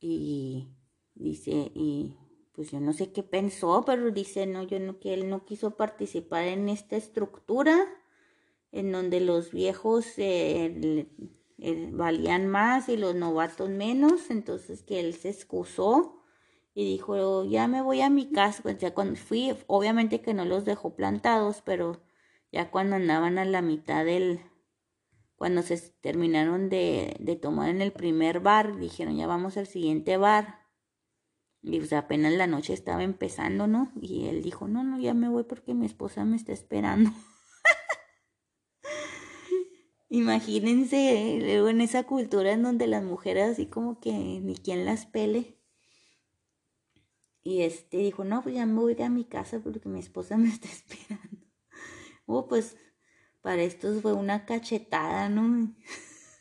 [0.00, 0.68] Y
[1.14, 2.16] dice, y
[2.52, 5.76] pues yo no sé qué pensó, pero dice, no, yo no, que él no quiso
[5.76, 7.88] participar en esta estructura
[8.72, 11.06] en donde los viejos eh,
[11.92, 16.22] valían más y los novatos menos, entonces que él se excusó
[16.74, 20.44] y dijo, ya me voy a mi casa, pues ya cuando fui, obviamente que no
[20.44, 22.00] los dejó plantados, pero
[22.52, 24.40] ya cuando andaban a la mitad del,
[25.36, 30.16] cuando se terminaron de, de tomar en el primer bar, dijeron, ya vamos al siguiente
[30.16, 30.59] bar,
[31.62, 33.92] y pues apenas la noche estaba empezando, ¿no?
[34.00, 37.10] Y él dijo, no, no, ya me voy porque mi esposa me está esperando.
[40.08, 45.06] Imagínense luego en esa cultura en donde las mujeres así como que ni quien las
[45.06, 45.58] pele.
[47.42, 50.48] Y este dijo, no, pues ya me voy a mi casa porque mi esposa me
[50.48, 51.46] está esperando.
[52.26, 52.76] Oh, pues
[53.42, 55.74] para esto fue una cachetada, ¿no?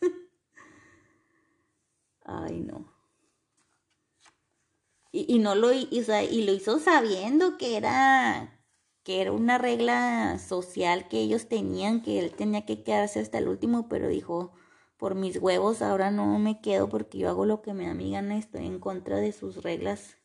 [2.24, 2.99] Ay, no.
[5.12, 8.60] Y, no lo, y lo hizo sabiendo que era
[9.04, 13.48] que era una regla social que ellos tenían, que él tenía que quedarse hasta el
[13.48, 14.54] último, pero dijo,
[14.98, 18.12] por mis huevos ahora no me quedo porque yo hago lo que me da mi
[18.12, 20.18] gana, estoy en contra de sus reglas.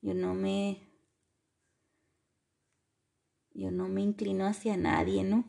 [0.00, 0.88] Yo no me
[3.52, 5.44] yo no me inclino hacia nadie, ¿no?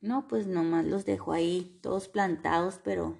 [0.00, 3.16] No, pues nomás los dejo ahí todos plantados, pero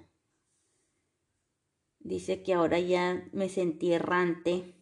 [2.09, 4.75] dice que ahora ya me sentí errante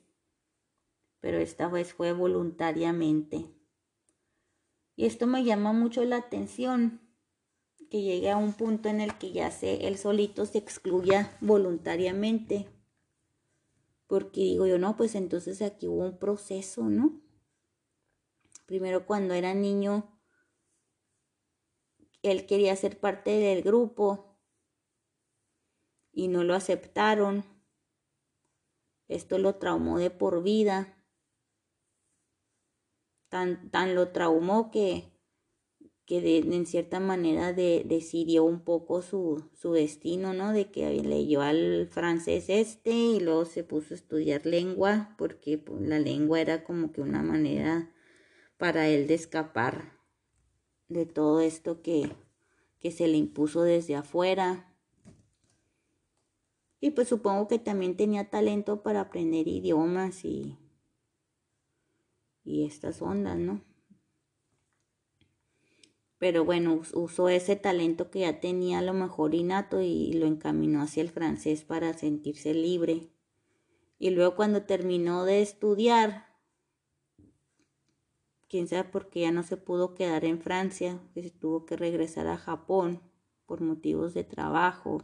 [1.19, 3.53] pero esta vez fue voluntariamente.
[4.95, 7.01] Y esto me llama mucho la atención,
[7.89, 12.67] que llegue a un punto en el que ya se, él solito se excluya voluntariamente.
[14.07, 17.21] Porque digo yo, no, pues entonces aquí hubo un proceso, ¿no?
[18.65, 20.19] Primero cuando era niño,
[22.21, 24.26] él quería ser parte del grupo
[26.17, 27.45] y no lo aceptaron.
[29.07, 30.97] Esto lo traumó de por vida
[33.29, 35.11] tan, tan lo traumó que,
[36.05, 40.53] que en cierta manera de, decidió un poco su, su destino, ¿no?
[40.53, 45.81] De que leyó al francés este y luego se puso a estudiar lengua, porque pues,
[45.81, 47.93] la lengua era como que una manera
[48.57, 49.99] para él de escapar
[50.87, 52.09] de todo esto que,
[52.79, 54.73] que se le impuso desde afuera.
[56.79, 60.57] Y pues supongo que también tenía talento para aprender idiomas y,
[62.43, 63.61] y estas ondas, ¿no?
[66.19, 70.81] Pero bueno, usó ese talento que ya tenía a lo mejor innato y lo encaminó
[70.81, 73.11] hacia el francés para sentirse libre.
[73.99, 76.27] Y luego cuando terminó de estudiar,
[78.47, 81.77] quién sabe por qué ya no se pudo quedar en Francia, que se tuvo que
[81.77, 83.01] regresar a Japón
[83.45, 85.03] por motivos de trabajo.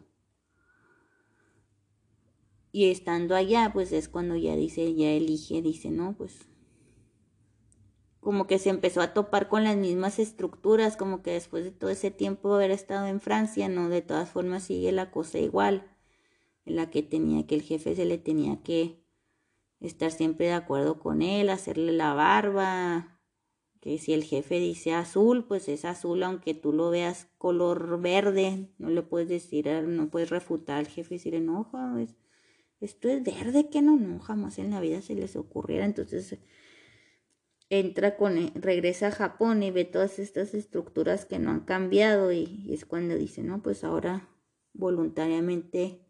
[2.76, 6.49] Y estando allá, pues es cuando ya dice, ya elige, dice, no, pues
[8.19, 11.91] como que se empezó a topar con las mismas estructuras, como que después de todo
[11.91, 15.86] ese tiempo haber estado en Francia, no, de todas formas sigue la cosa igual,
[16.65, 19.05] en la que tenía que el jefe se le tenía que
[19.80, 23.19] estar siempre de acuerdo con él, hacerle la barba,
[23.82, 28.74] que si el jefe dice azul, pues es azul, aunque tú lo veas color verde,
[28.80, 31.69] no le puedes decir, no puedes refutar al jefe y decirle, no,
[32.84, 36.38] esto es verde, que no, no, jamás en la vida se les ocurriera, entonces
[37.69, 42.31] entra con, e, regresa a Japón y ve todas estas estructuras que no han cambiado
[42.31, 44.29] y, es cuando dice, no, pues ahora
[44.73, 46.05] voluntariamente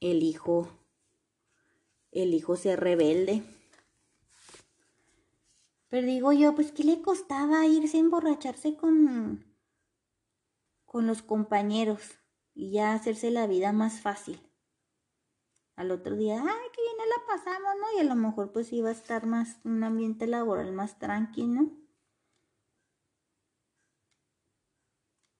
[0.00, 0.68] el hijo,
[2.12, 3.42] el hijo se rebelde.
[5.88, 9.44] Pero digo yo, pues ¿qué le costaba irse a emborracharse con,
[10.84, 12.02] con los compañeros
[12.54, 14.45] y ya hacerse la vida más fácil?
[15.76, 17.98] Al otro día, ay, qué bien la pasamos, ¿no?
[17.98, 21.70] Y a lo mejor pues iba a estar más, un ambiente laboral más tranquilo.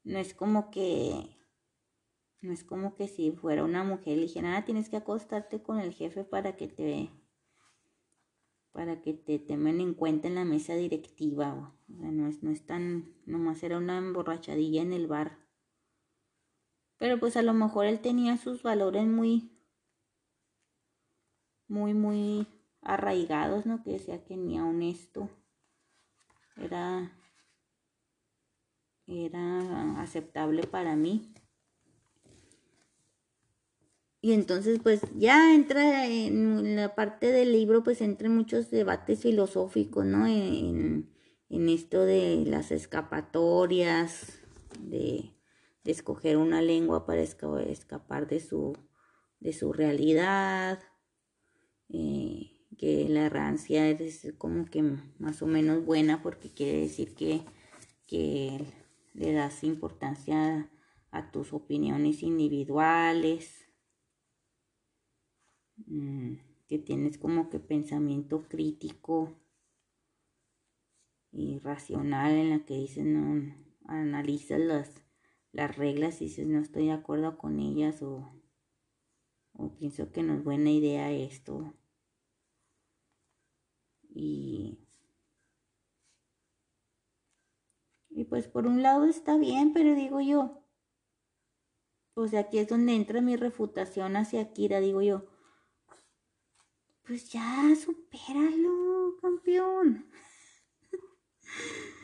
[0.05, 1.37] No es como que,
[2.43, 5.81] no es como que si fuera una mujer le dijera, ah, tienes que acostarte con
[5.81, 7.11] el jefe para que te,
[8.73, 11.75] para que te temen en cuenta en la mesa directiva.
[11.89, 15.39] O sea, no es, no es tan, nomás era una emborrachadilla en el bar.
[16.99, 19.56] Pero pues a lo mejor él tenía sus valores muy,
[21.69, 22.47] muy, muy
[22.83, 23.83] arraigados, ¿no?
[23.83, 25.29] Que decía que ni aun esto
[26.57, 27.13] era,
[29.07, 31.33] era aceptable para mí.
[34.21, 40.05] Y entonces, pues ya entra en la parte del libro, pues entran muchos debates filosóficos,
[40.05, 40.27] ¿no?
[40.27, 41.13] En,
[41.49, 44.41] en esto de las escapatorias,
[44.81, 45.37] de,
[45.85, 48.77] de escoger una lengua para escapar de su,
[49.39, 50.81] de su realidad,
[51.89, 54.83] eh, que la rancia es como que
[55.19, 57.43] más o menos buena porque quiere decir que,
[58.07, 58.61] que
[59.15, 60.71] le das importancia
[61.11, 63.67] a tus opiniones individuales,
[65.87, 66.35] mm,
[66.69, 69.35] que tienes como que pensamiento crítico
[71.33, 73.55] y racional en la que dices, no,
[73.87, 75.03] analizas las,
[75.53, 78.36] las reglas y dices, no estoy de acuerdo con ellas o
[79.59, 81.73] o pienso que no es buena idea esto.
[84.15, 84.79] Y,
[88.11, 90.63] y pues por un lado está bien, pero digo yo,
[92.15, 95.27] pues aquí es donde entra mi refutación hacia Kira, digo yo,
[97.07, 100.07] pues ya, supéralo, campeón.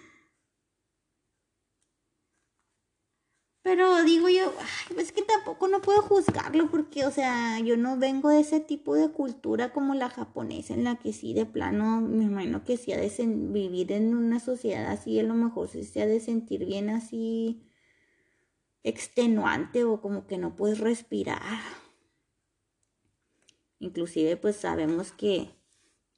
[3.62, 7.96] Pero digo yo, ay, pues que tampoco no puedo juzgarlo porque, o sea, yo no
[7.96, 12.00] vengo de ese tipo de cultura como la japonesa, en la que sí, de plano,
[12.00, 13.12] me imagino que sí ha de
[13.50, 17.62] vivir en una sociedad así, a lo mejor sí se ha de sentir bien así
[18.82, 21.60] extenuante o como que no puedes respirar.
[23.78, 25.50] Inclusive, pues sabemos que,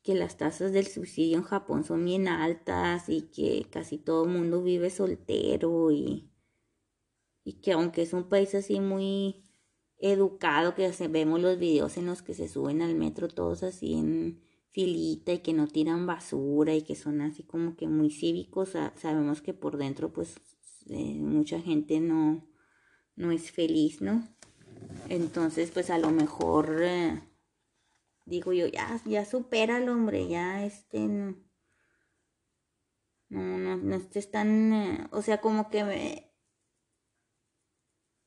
[0.03, 4.31] que las tasas del suicidio en Japón son bien altas y que casi todo el
[4.31, 6.31] mundo vive soltero y
[7.45, 9.45] y que aunque es un país así muy
[9.99, 14.43] educado, que vemos los videos en los que se suben al metro todos así en
[14.71, 19.41] filita y que no tiran basura y que son así como que muy cívicos, sabemos
[19.41, 20.37] que por dentro pues
[20.89, 22.47] eh, mucha gente no,
[23.15, 24.27] no es feliz, ¿no?
[25.09, 27.23] Entonces pues a lo mejor eh,
[28.25, 30.99] digo yo, ya, ya supera al hombre, ya este...
[33.31, 36.34] No, no, no estés tan, eh, o sea, como que me,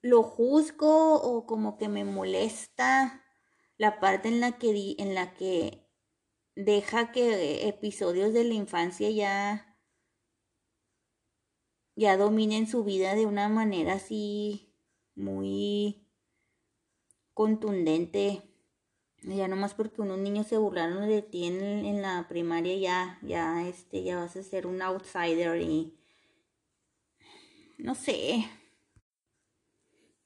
[0.02, 3.24] lo juzgo o como que me molesta
[3.78, 5.88] la parte en la que en la que
[6.56, 9.78] deja que episodios de la infancia ya
[11.96, 14.74] ya dominen su vida de una manera así
[15.16, 16.08] muy
[17.34, 18.44] contundente.
[19.24, 23.68] Ya nomás porque unos niños se burlaron de ti en, en, la primaria ya ya
[23.68, 25.98] este ya vas a ser un outsider y
[27.80, 28.46] no sé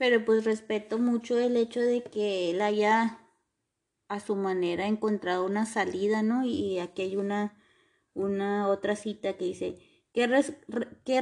[0.02, 3.20] pero pues respeto mucho el hecho de que él haya
[4.08, 6.44] a su manera encontrado una salida, ¿no?
[6.44, 7.56] Y aquí hay una,
[8.16, 9.78] una otra cita que dice,
[10.12, 10.28] qué,
[11.06, 11.22] qué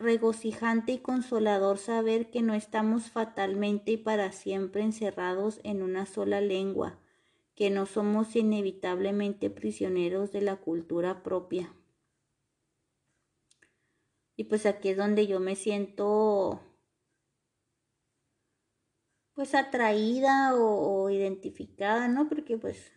[0.00, 6.40] regocijante y consolador saber que no estamos fatalmente y para siempre encerrados en una sola
[6.40, 6.98] lengua,
[7.54, 11.72] que no somos inevitablemente prisioneros de la cultura propia.
[14.34, 16.60] Y pues aquí es donde yo me siento
[19.34, 22.28] pues atraída o, identificada, ¿no?
[22.28, 22.92] Porque pues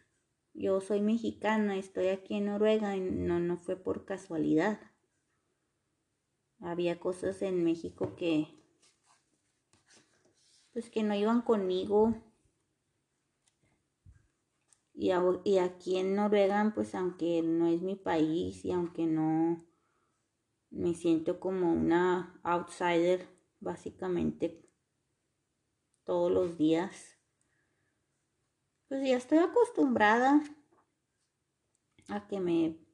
[0.54, 4.80] yo soy mexicana, estoy aquí en Noruega y no, no fue por casualidad.
[6.60, 8.48] Había cosas en México que
[10.74, 12.16] pues que no iban conmigo.
[14.94, 15.12] Y,
[15.44, 19.66] y aquí en Noruega, pues aunque no es mi país y aunque no
[20.70, 23.28] me siento como una outsider,
[23.62, 24.65] básicamente
[26.06, 27.20] todos los días.
[28.88, 30.42] Pues ya estoy acostumbrada
[32.08, 32.86] a que me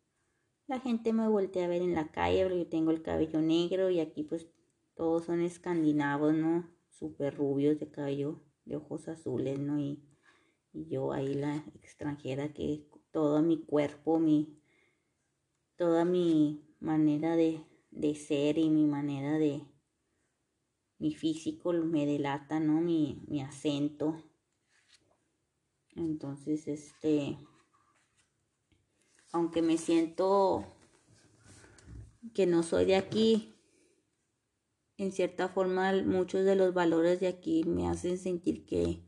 [0.71, 3.89] la gente me voltea a ver en la calle porque yo tengo el cabello negro
[3.89, 4.47] y aquí pues
[4.95, 6.65] todos son escandinavos, ¿no?
[6.87, 9.79] Súper rubios de cabello, de ojos azules, ¿no?
[9.79, 10.01] Y,
[10.71, 14.61] y yo ahí la extranjera que todo mi cuerpo, mi,
[15.75, 19.65] toda mi manera de, de ser y mi manera de,
[21.01, 22.79] mi físico me delata, ¿no?
[22.79, 24.23] Mi, acento.
[25.95, 27.39] Entonces, este,
[29.31, 30.63] aunque me siento
[32.35, 33.55] que no soy de aquí,
[34.97, 39.03] en cierta forma muchos de los valores de aquí me hacen sentir que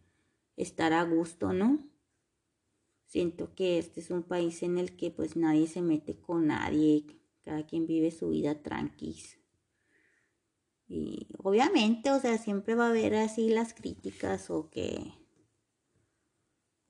[0.57, 1.87] estar a gusto, ¿no?
[3.05, 7.05] Siento que este es un país en el que pues nadie se mete con nadie,
[7.43, 9.42] cada quien vive su vida tranquila.
[10.87, 15.13] Y obviamente, o sea, siempre va a haber así las críticas o que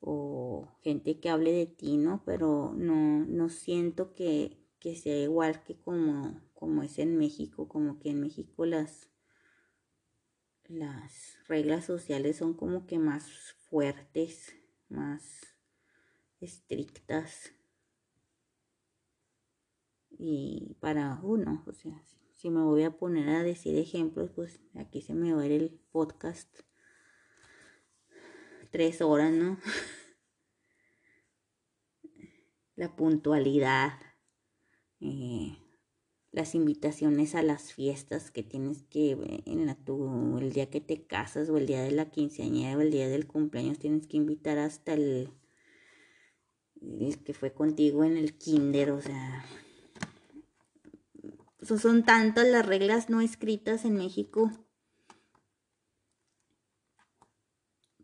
[0.06, 2.22] o gente que hable de ti, ¿no?
[2.26, 7.98] Pero no, no siento que, que sea igual que como, como es en México, como
[7.98, 9.08] que en México las,
[10.66, 13.30] las reglas sociales son como que más
[13.70, 14.54] fuertes,
[14.90, 15.56] más
[16.40, 17.52] estrictas.
[20.10, 22.02] Y para uno, o sea,
[22.44, 25.52] si me voy a poner a decir ejemplos, pues aquí se me va a ir
[25.52, 26.54] el podcast.
[28.70, 29.58] Tres horas, ¿no?
[32.76, 33.94] La puntualidad.
[35.00, 35.56] Eh,
[36.32, 41.06] las invitaciones a las fiestas que tienes que en la tu, el día que te
[41.06, 44.58] casas o el día de la quinceañera o el día del cumpleaños tienes que invitar
[44.58, 45.30] hasta el,
[46.82, 49.46] el que fue contigo en el kinder, o sea,
[51.64, 54.50] son tantas las reglas no escritas en México.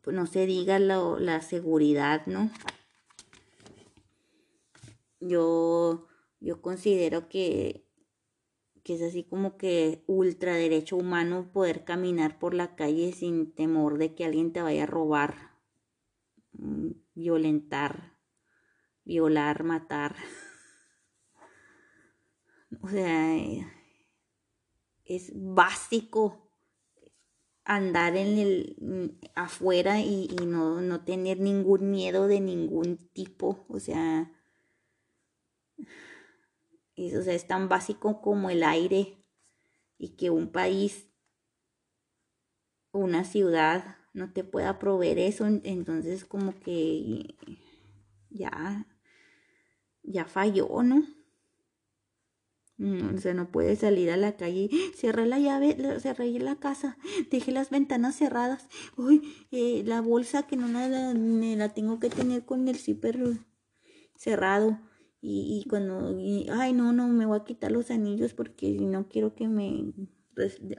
[0.03, 2.51] Pues no se diga la seguridad, ¿no?
[5.21, 6.07] Yo,
[6.41, 7.91] yo considero que
[8.83, 14.15] que es así como que ultraderecho humano poder caminar por la calle sin temor de
[14.15, 15.53] que alguien te vaya a robar,
[16.53, 18.17] mm, violentar,
[19.05, 20.17] violar, matar.
[22.83, 23.37] O sea,
[25.05, 26.51] es básico
[27.65, 33.65] andar en el mm, afuera y, no, no, tener ningún miedo de ningún tipo.
[33.69, 34.33] O sea,
[36.97, 39.25] es, sea, es tan básico como el aire
[39.99, 41.07] y que un país,
[42.93, 47.37] una ciudad no te pueda proveer eso, entonces como que
[48.31, 48.87] ya,
[50.03, 51.20] ya falló, ¿no?
[52.81, 54.71] Mm, o sea, no puede salir a la calle.
[54.97, 56.97] Cerré la llave, cerré la casa,
[57.31, 58.69] dejé las ventanas cerradas.
[58.97, 63.19] Uy, eh, la bolsa que no la, la tengo que tener con el zipper
[64.17, 64.81] cerrado.
[65.21, 66.17] Y, y cuando,
[66.55, 69.93] ay, no, no, me voy a quitar los anillos porque no quiero que me...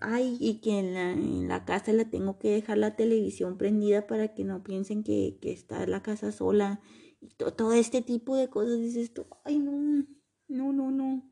[0.01, 4.07] Ay, y que en la, en la casa la tengo que dejar la televisión prendida
[4.07, 6.81] para que no piensen que, que está la casa sola.
[7.19, 10.07] Y todo este tipo de cosas, dices tú, ay, no,
[10.47, 11.31] no, no, no.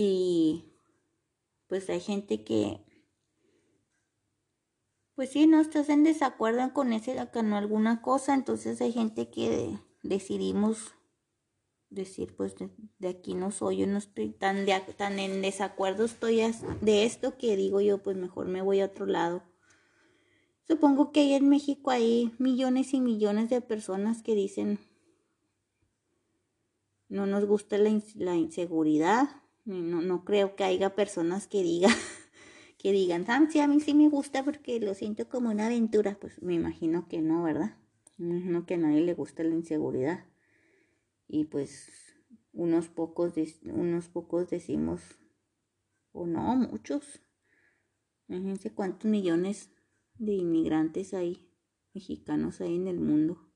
[0.00, 0.62] Y
[1.66, 2.78] pues hay gente que,
[5.16, 9.76] pues sí, no estás en desacuerdo con ese, con alguna cosa, entonces hay gente que
[10.04, 10.94] decidimos
[11.90, 12.54] decir, pues
[13.00, 16.42] de, aquí no soy, yo no estoy tan, tan en desacuerdo estoy
[16.80, 19.42] de esto que digo yo, pues mejor me voy a otro lado.
[20.62, 24.78] Supongo que ahí en México hay millones y millones de personas que dicen,
[27.08, 31.92] no nos gusta la inseguridad, no, no creo que haya personas que digan,
[32.78, 36.18] que digan, ah, a mí sí me gusta porque lo siento como una aventura.
[36.18, 37.76] Pues me imagino que no, ¿verdad?
[38.16, 40.24] Me imagino que a nadie le gusta la inseguridad.
[41.26, 41.90] Y pues
[42.52, 45.02] unos pocos, unos pocos decimos,
[46.12, 47.22] o no, muchos.
[48.26, 49.70] Imagínense cuántos millones
[50.14, 51.48] de inmigrantes hay,
[51.94, 53.50] mexicanos hay en el mundo.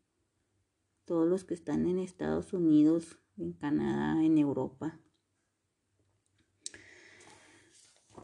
[1.05, 5.01] Todos los que están en Estados Unidos, en Canadá, en Europa.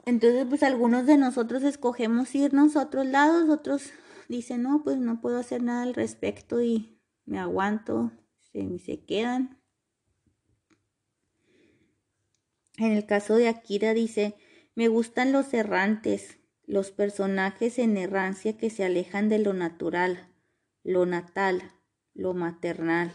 [0.08, 3.90] Entonces, pues algunos de nosotros escogemos irnos a otros lados, otros
[4.26, 9.60] dicen, no, pues no puedo hacer nada al respecto y me aguanto, se, se quedan.
[12.78, 14.34] En el caso de Akira dice,
[14.74, 20.32] me gustan los errantes, los personajes en errancia que se alejan de lo natural,
[20.84, 21.74] lo natal,
[22.14, 23.12] lo maternal.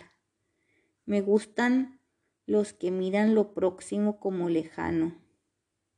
[1.06, 2.00] Me gustan
[2.46, 5.23] los que miran lo próximo como lejano.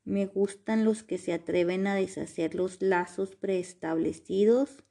[0.05, 4.83] Me gustan los que se atreven a deshacer los lazos preestablecidos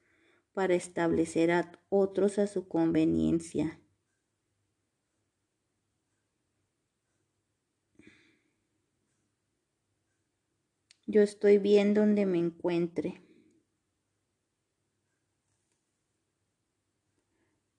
[0.52, 3.80] para establecer a otros a su conveniencia.
[11.06, 13.22] Yo estoy bien donde me encuentre.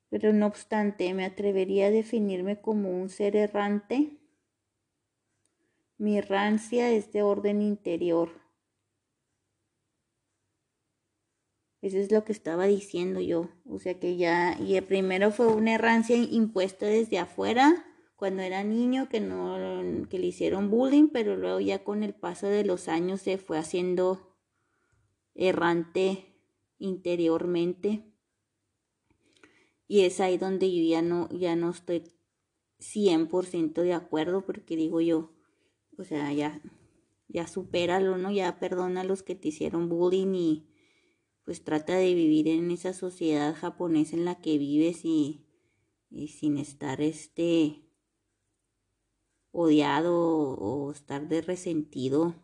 [0.10, 4.22] Pero no obstante, me atrevería a definirme como un ser errante
[5.98, 8.30] mi rancia es de orden interior.
[11.82, 13.50] Eso es lo que estaba diciendo yo.
[13.64, 17.86] O sea que ya, y el primero fue una errancia impuesta desde afuera,
[18.16, 22.48] cuando era niño, que no, que le hicieron bullying, pero luego ya con el paso
[22.48, 24.36] de los años se fue haciendo
[25.36, 26.26] errante
[26.80, 28.12] interiormente.
[29.88, 32.04] Y es ahí donde yo ya no, ya no estoy
[32.80, 35.35] 100% de acuerdo, porque digo yo,
[35.98, 36.62] o sea, ya,
[37.28, 38.32] ya supéralo, ¿no?
[38.32, 40.68] Ya perdona a los que te hicieron bullying y
[41.44, 45.46] pues trata de vivir en esa sociedad japonesa en la que vives y,
[46.10, 47.86] y sin estar este
[49.52, 52.36] odiado o estar de resentido.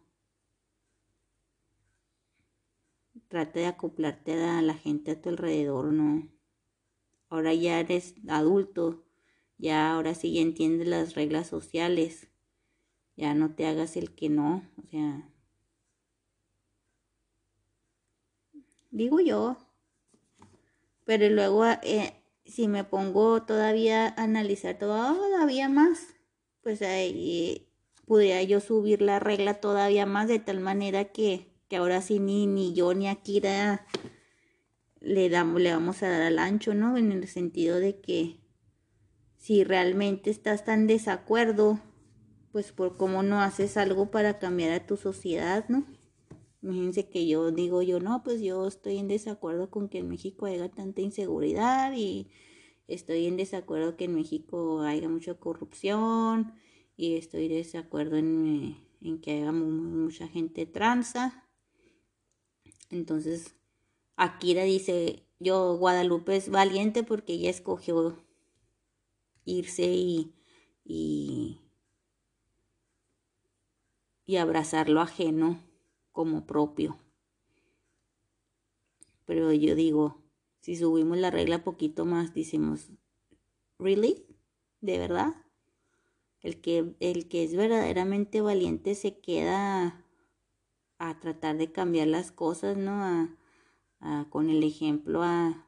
[3.28, 6.30] Trata de acoplarte a la gente a tu alrededor, ¿no?
[7.28, 9.06] Ahora ya eres adulto,
[9.58, 12.31] ya ahora sí ya entiendes las reglas sociales
[13.16, 15.30] ya no te hagas el que no, o sea,
[18.92, 19.58] digo yo,
[21.06, 22.14] pero luego eh,
[22.46, 26.08] si me pongo todavía a analizar todavía más,
[26.62, 27.68] pues ahí
[28.06, 32.48] podría yo subir la regla todavía más de tal manera que, que ahora sí ni,
[32.48, 33.86] ni yo ni Akira
[35.00, 36.98] le, damos, le vamos a dar al ancho, ¿no?
[36.98, 38.38] En el sentido de que
[39.38, 41.80] si realmente estás tan desacuerdo
[42.52, 45.86] pues por cómo no haces algo para cambiar a tu sociedad, ¿no?
[46.62, 50.46] Imagínense que yo digo yo, no, pues yo estoy en desacuerdo con que en México
[50.46, 52.30] haya tanta inseguridad y
[52.88, 56.54] estoy en desacuerdo que en México haya mucha corrupción
[56.96, 61.48] y estoy de desacuerdo en, en que haya mucha gente transa.
[62.92, 63.56] Entonces,
[64.16, 68.18] Akira dice, yo Guadalupe es valiente porque ella escogió
[69.46, 70.34] irse y,
[74.32, 75.62] y abrazar lo ajeno
[76.14, 76.98] como propio.
[79.26, 80.24] Pero yo digo,
[80.62, 82.92] si subimos la regla poquito más, decimos,
[83.78, 84.26] ¿really?
[84.80, 85.36] ¿De verdad?
[86.40, 90.06] El que, el que es verdaderamente valiente se queda
[90.98, 93.04] a tratar de cambiar las cosas, ¿no?
[94.00, 95.68] A, con el ejemplo a,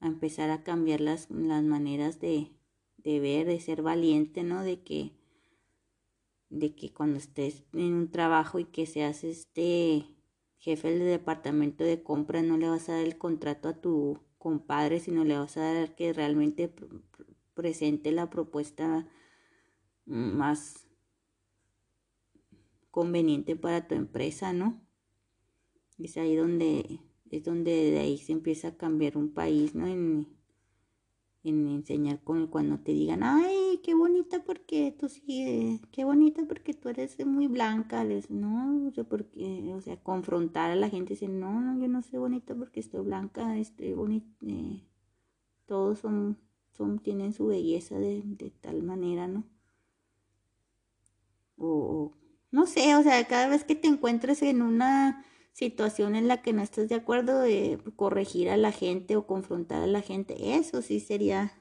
[0.00, 2.52] a, empezar a cambiar las, las maneras de,
[2.98, 4.62] de ver, de ser valiente, ¿no?
[4.62, 5.23] De que,
[6.54, 10.06] de que cuando estés en un trabajo y que seas este
[10.58, 15.00] jefe del departamento de compra, no le vas a dar el contrato a tu compadre,
[15.00, 16.72] sino le vas a dar que realmente
[17.54, 19.08] presente la propuesta
[20.06, 20.86] más
[22.90, 24.80] conveniente para tu empresa, ¿no?
[25.98, 27.00] Es ahí donde
[27.30, 29.86] es donde de ahí se empieza a cambiar un país, ¿no?
[29.88, 30.33] En,
[31.44, 36.74] en enseñar con cuando te digan, ay, qué bonita porque tú sí, qué bonita porque
[36.74, 41.14] tú eres muy blanca, les, no, o sea, porque, o sea, confrontar a la gente,
[41.14, 44.82] decir, no, no, yo no soy bonita porque estoy blanca, estoy bonita, eh,
[45.66, 46.38] todos son,
[46.72, 49.44] son, tienen su belleza de, de tal manera, ¿no?
[51.58, 52.12] o,
[52.50, 55.24] no sé, o sea, cada vez que te encuentres en una
[55.54, 59.82] situación en la que no estás de acuerdo, de corregir a la gente o confrontar
[59.82, 61.52] a la gente, eso sí sería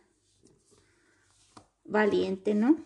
[1.86, 2.84] valiente, ¿no?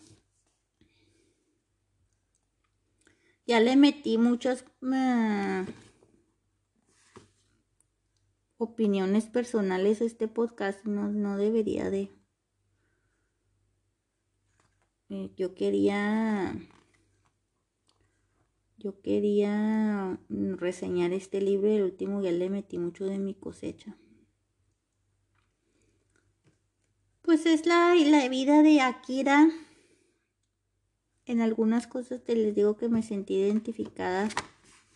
[3.45, 5.63] Ya le metí muchas uh,
[8.57, 12.11] opiniones personales a este podcast, no, no debería de.
[15.09, 16.53] Eh, yo quería
[18.77, 23.97] yo quería mm, reseñar este libro, el último ya le metí mucho de mi cosecha.
[27.21, 29.49] Pues es la, la vida de Akira.
[31.25, 34.29] En algunas cosas te les digo que me sentí identificada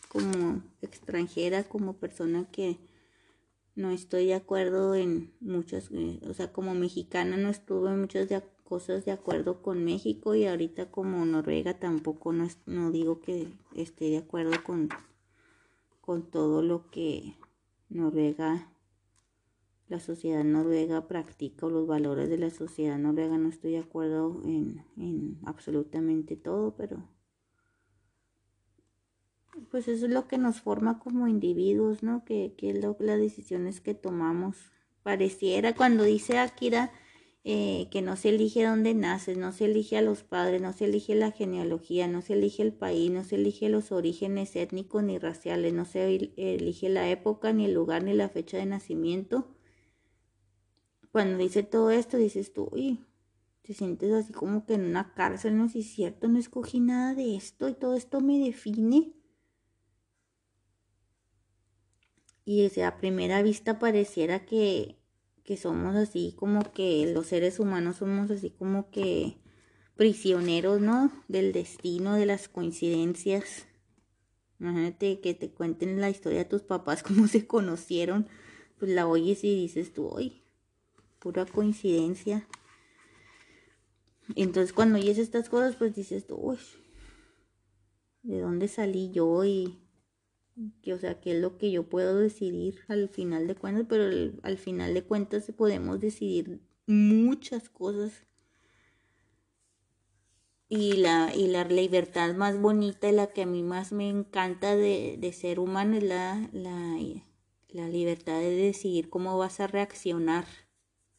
[0.08, 2.80] como extranjera, como persona que
[3.76, 8.42] no estoy de acuerdo en muchas, eh, o sea, como mexicana no estuve muchas de,
[8.72, 14.06] cosas de acuerdo con México y ahorita como Noruega tampoco no, no digo que esté
[14.06, 14.88] de acuerdo con,
[16.00, 17.36] con todo lo que
[17.90, 18.72] Noruega,
[19.90, 23.38] la sociedad noruega practica o los valores de la sociedad noruega.
[23.38, 27.10] No estoy de acuerdo en, en absolutamente todo, pero
[29.70, 32.24] pues eso es lo que nos forma como individuos, ¿no?
[32.24, 34.72] Que, que es las decisiones que tomamos.
[35.04, 36.90] Pareciera cuando dice Akira
[37.44, 40.86] eh, que no se elige dónde naces, no se elige a los padres, no se
[40.86, 45.18] elige la genealogía, no se elige el país, no se elige los orígenes étnicos ni
[45.18, 49.48] raciales, no se elige la época, ni el lugar, ni la fecha de nacimiento.
[51.12, 53.04] Cuando dice todo esto, dices tú, uy,
[53.64, 57.16] te sientes así como que en una cárcel, no si es cierto, no escogí nada
[57.16, 59.14] de esto y todo esto me define.
[62.46, 65.01] Y o a primera vista pareciera que
[65.44, 69.38] que somos así como que los seres humanos somos así como que
[69.96, 71.12] prisioneros, ¿no?
[71.28, 73.68] Del destino, de las coincidencias.
[74.60, 78.28] Imagínate que te cuenten la historia de tus papás, cómo se conocieron.
[78.80, 80.44] Pues la oyes y dices tú, ¡ay!
[81.20, 82.48] Pura coincidencia.
[84.36, 86.58] Entonces cuando oyes estas cosas, pues dices tú, uy,
[88.24, 89.44] ¿de dónde salí yo?
[89.46, 89.80] Y
[90.82, 94.32] que o sea, que es lo que yo puedo decidir al final de cuentas, pero
[94.44, 98.26] al final de cuentas podemos decidir muchas cosas.
[100.70, 104.76] Y la, y la libertad más bonita y la que a mí más me encanta
[104.76, 106.98] de, de ser humano es la, la,
[107.70, 110.46] la, libertad de decidir cómo vas a reaccionar.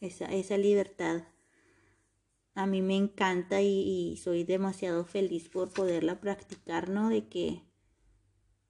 [0.00, 1.24] Esa, esa libertad
[2.54, 7.10] a mí me encanta y, y soy demasiado feliz por poderla practicar, ¿no?
[7.10, 7.62] De que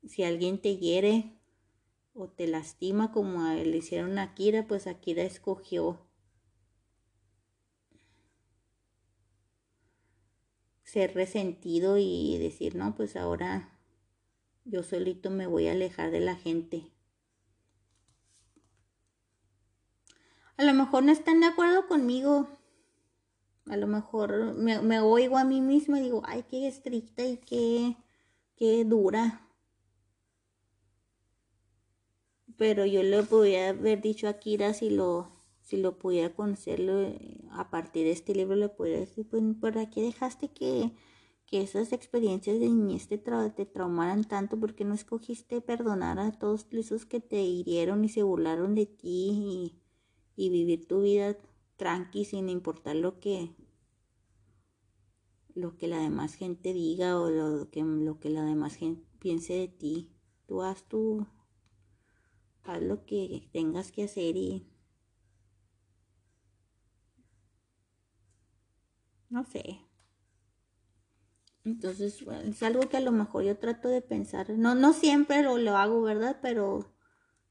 [0.06, 1.32] si alguien te hiere
[2.14, 6.00] o te lastima como le hicieron a Akira, pues Akira escogió
[10.84, 13.78] ser resentido y decir, no, pues ahora
[14.64, 16.92] yo solito me voy a alejar de la gente.
[20.58, 22.46] A lo mejor no están de acuerdo conmigo.
[23.66, 27.38] A lo mejor me, me oigo a mí misma y digo, ay, qué estricta y
[27.38, 27.96] qué,
[28.56, 29.41] qué dura.
[32.56, 35.28] Pero yo le podía haber dicho a Kira si lo,
[35.62, 37.12] si lo pudiera conocerlo
[37.50, 40.92] a partir de este libro, le podría decir, pues, ¿para qué dejaste que,
[41.46, 46.66] que esas experiencias de niñez te, te traumaran tanto porque no escogiste perdonar a todos
[46.72, 49.78] esos que te hirieron y se burlaron de ti
[50.34, 51.36] y, vivir tu vida
[51.76, 53.54] tranqui sin importar lo que
[55.54, 59.52] lo que la demás gente diga o lo que, lo que la demás gente piense
[59.52, 60.10] de ti.
[60.46, 61.26] Tú haz tu,
[62.64, 64.66] haz lo que tengas que hacer y
[69.30, 69.80] no sé.
[71.64, 74.50] Entonces, es algo que a lo mejor yo trato de pensar.
[74.50, 76.38] No, no siempre lo, lo hago, ¿verdad?
[76.40, 76.94] Pero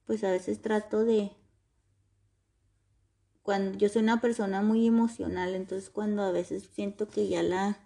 [0.05, 1.31] pues a veces trato de...
[3.43, 7.77] Cuando yo soy una persona muy emocional, entonces cuando a veces siento que ya la,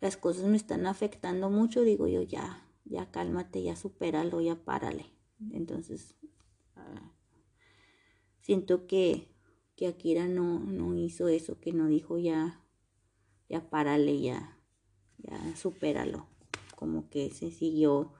[0.00, 5.06] las cosas me están afectando mucho, digo yo ya, ya cálmate, ya supéralo, ya párale.
[5.52, 6.16] Entonces,
[8.40, 9.28] siento que,
[9.74, 12.60] que Akira no, no hizo eso, que no dijo ya,
[13.48, 14.58] ya párale, ya,
[15.18, 16.26] ya supéralo.
[16.76, 18.12] Como que se siguió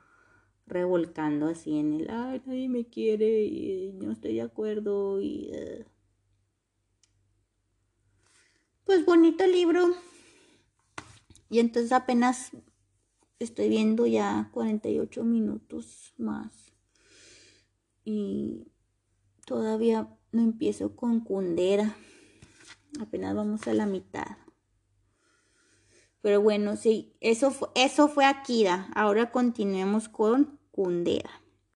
[0.66, 5.50] revolcando así en el, ay, nadie me quiere y no estoy de acuerdo y...
[5.52, 5.86] Eh".
[8.84, 9.94] Pues bonito libro.
[11.50, 12.50] Y entonces apenas
[13.38, 16.73] estoy viendo ya 48 minutos más.
[18.04, 18.68] Y
[19.46, 21.96] todavía no empiezo con Kundera.
[23.00, 24.36] Apenas vamos a la mitad.
[26.20, 28.88] Pero bueno, sí, eso, eso fue Akira.
[28.94, 31.43] Ahora continuemos con Kundera.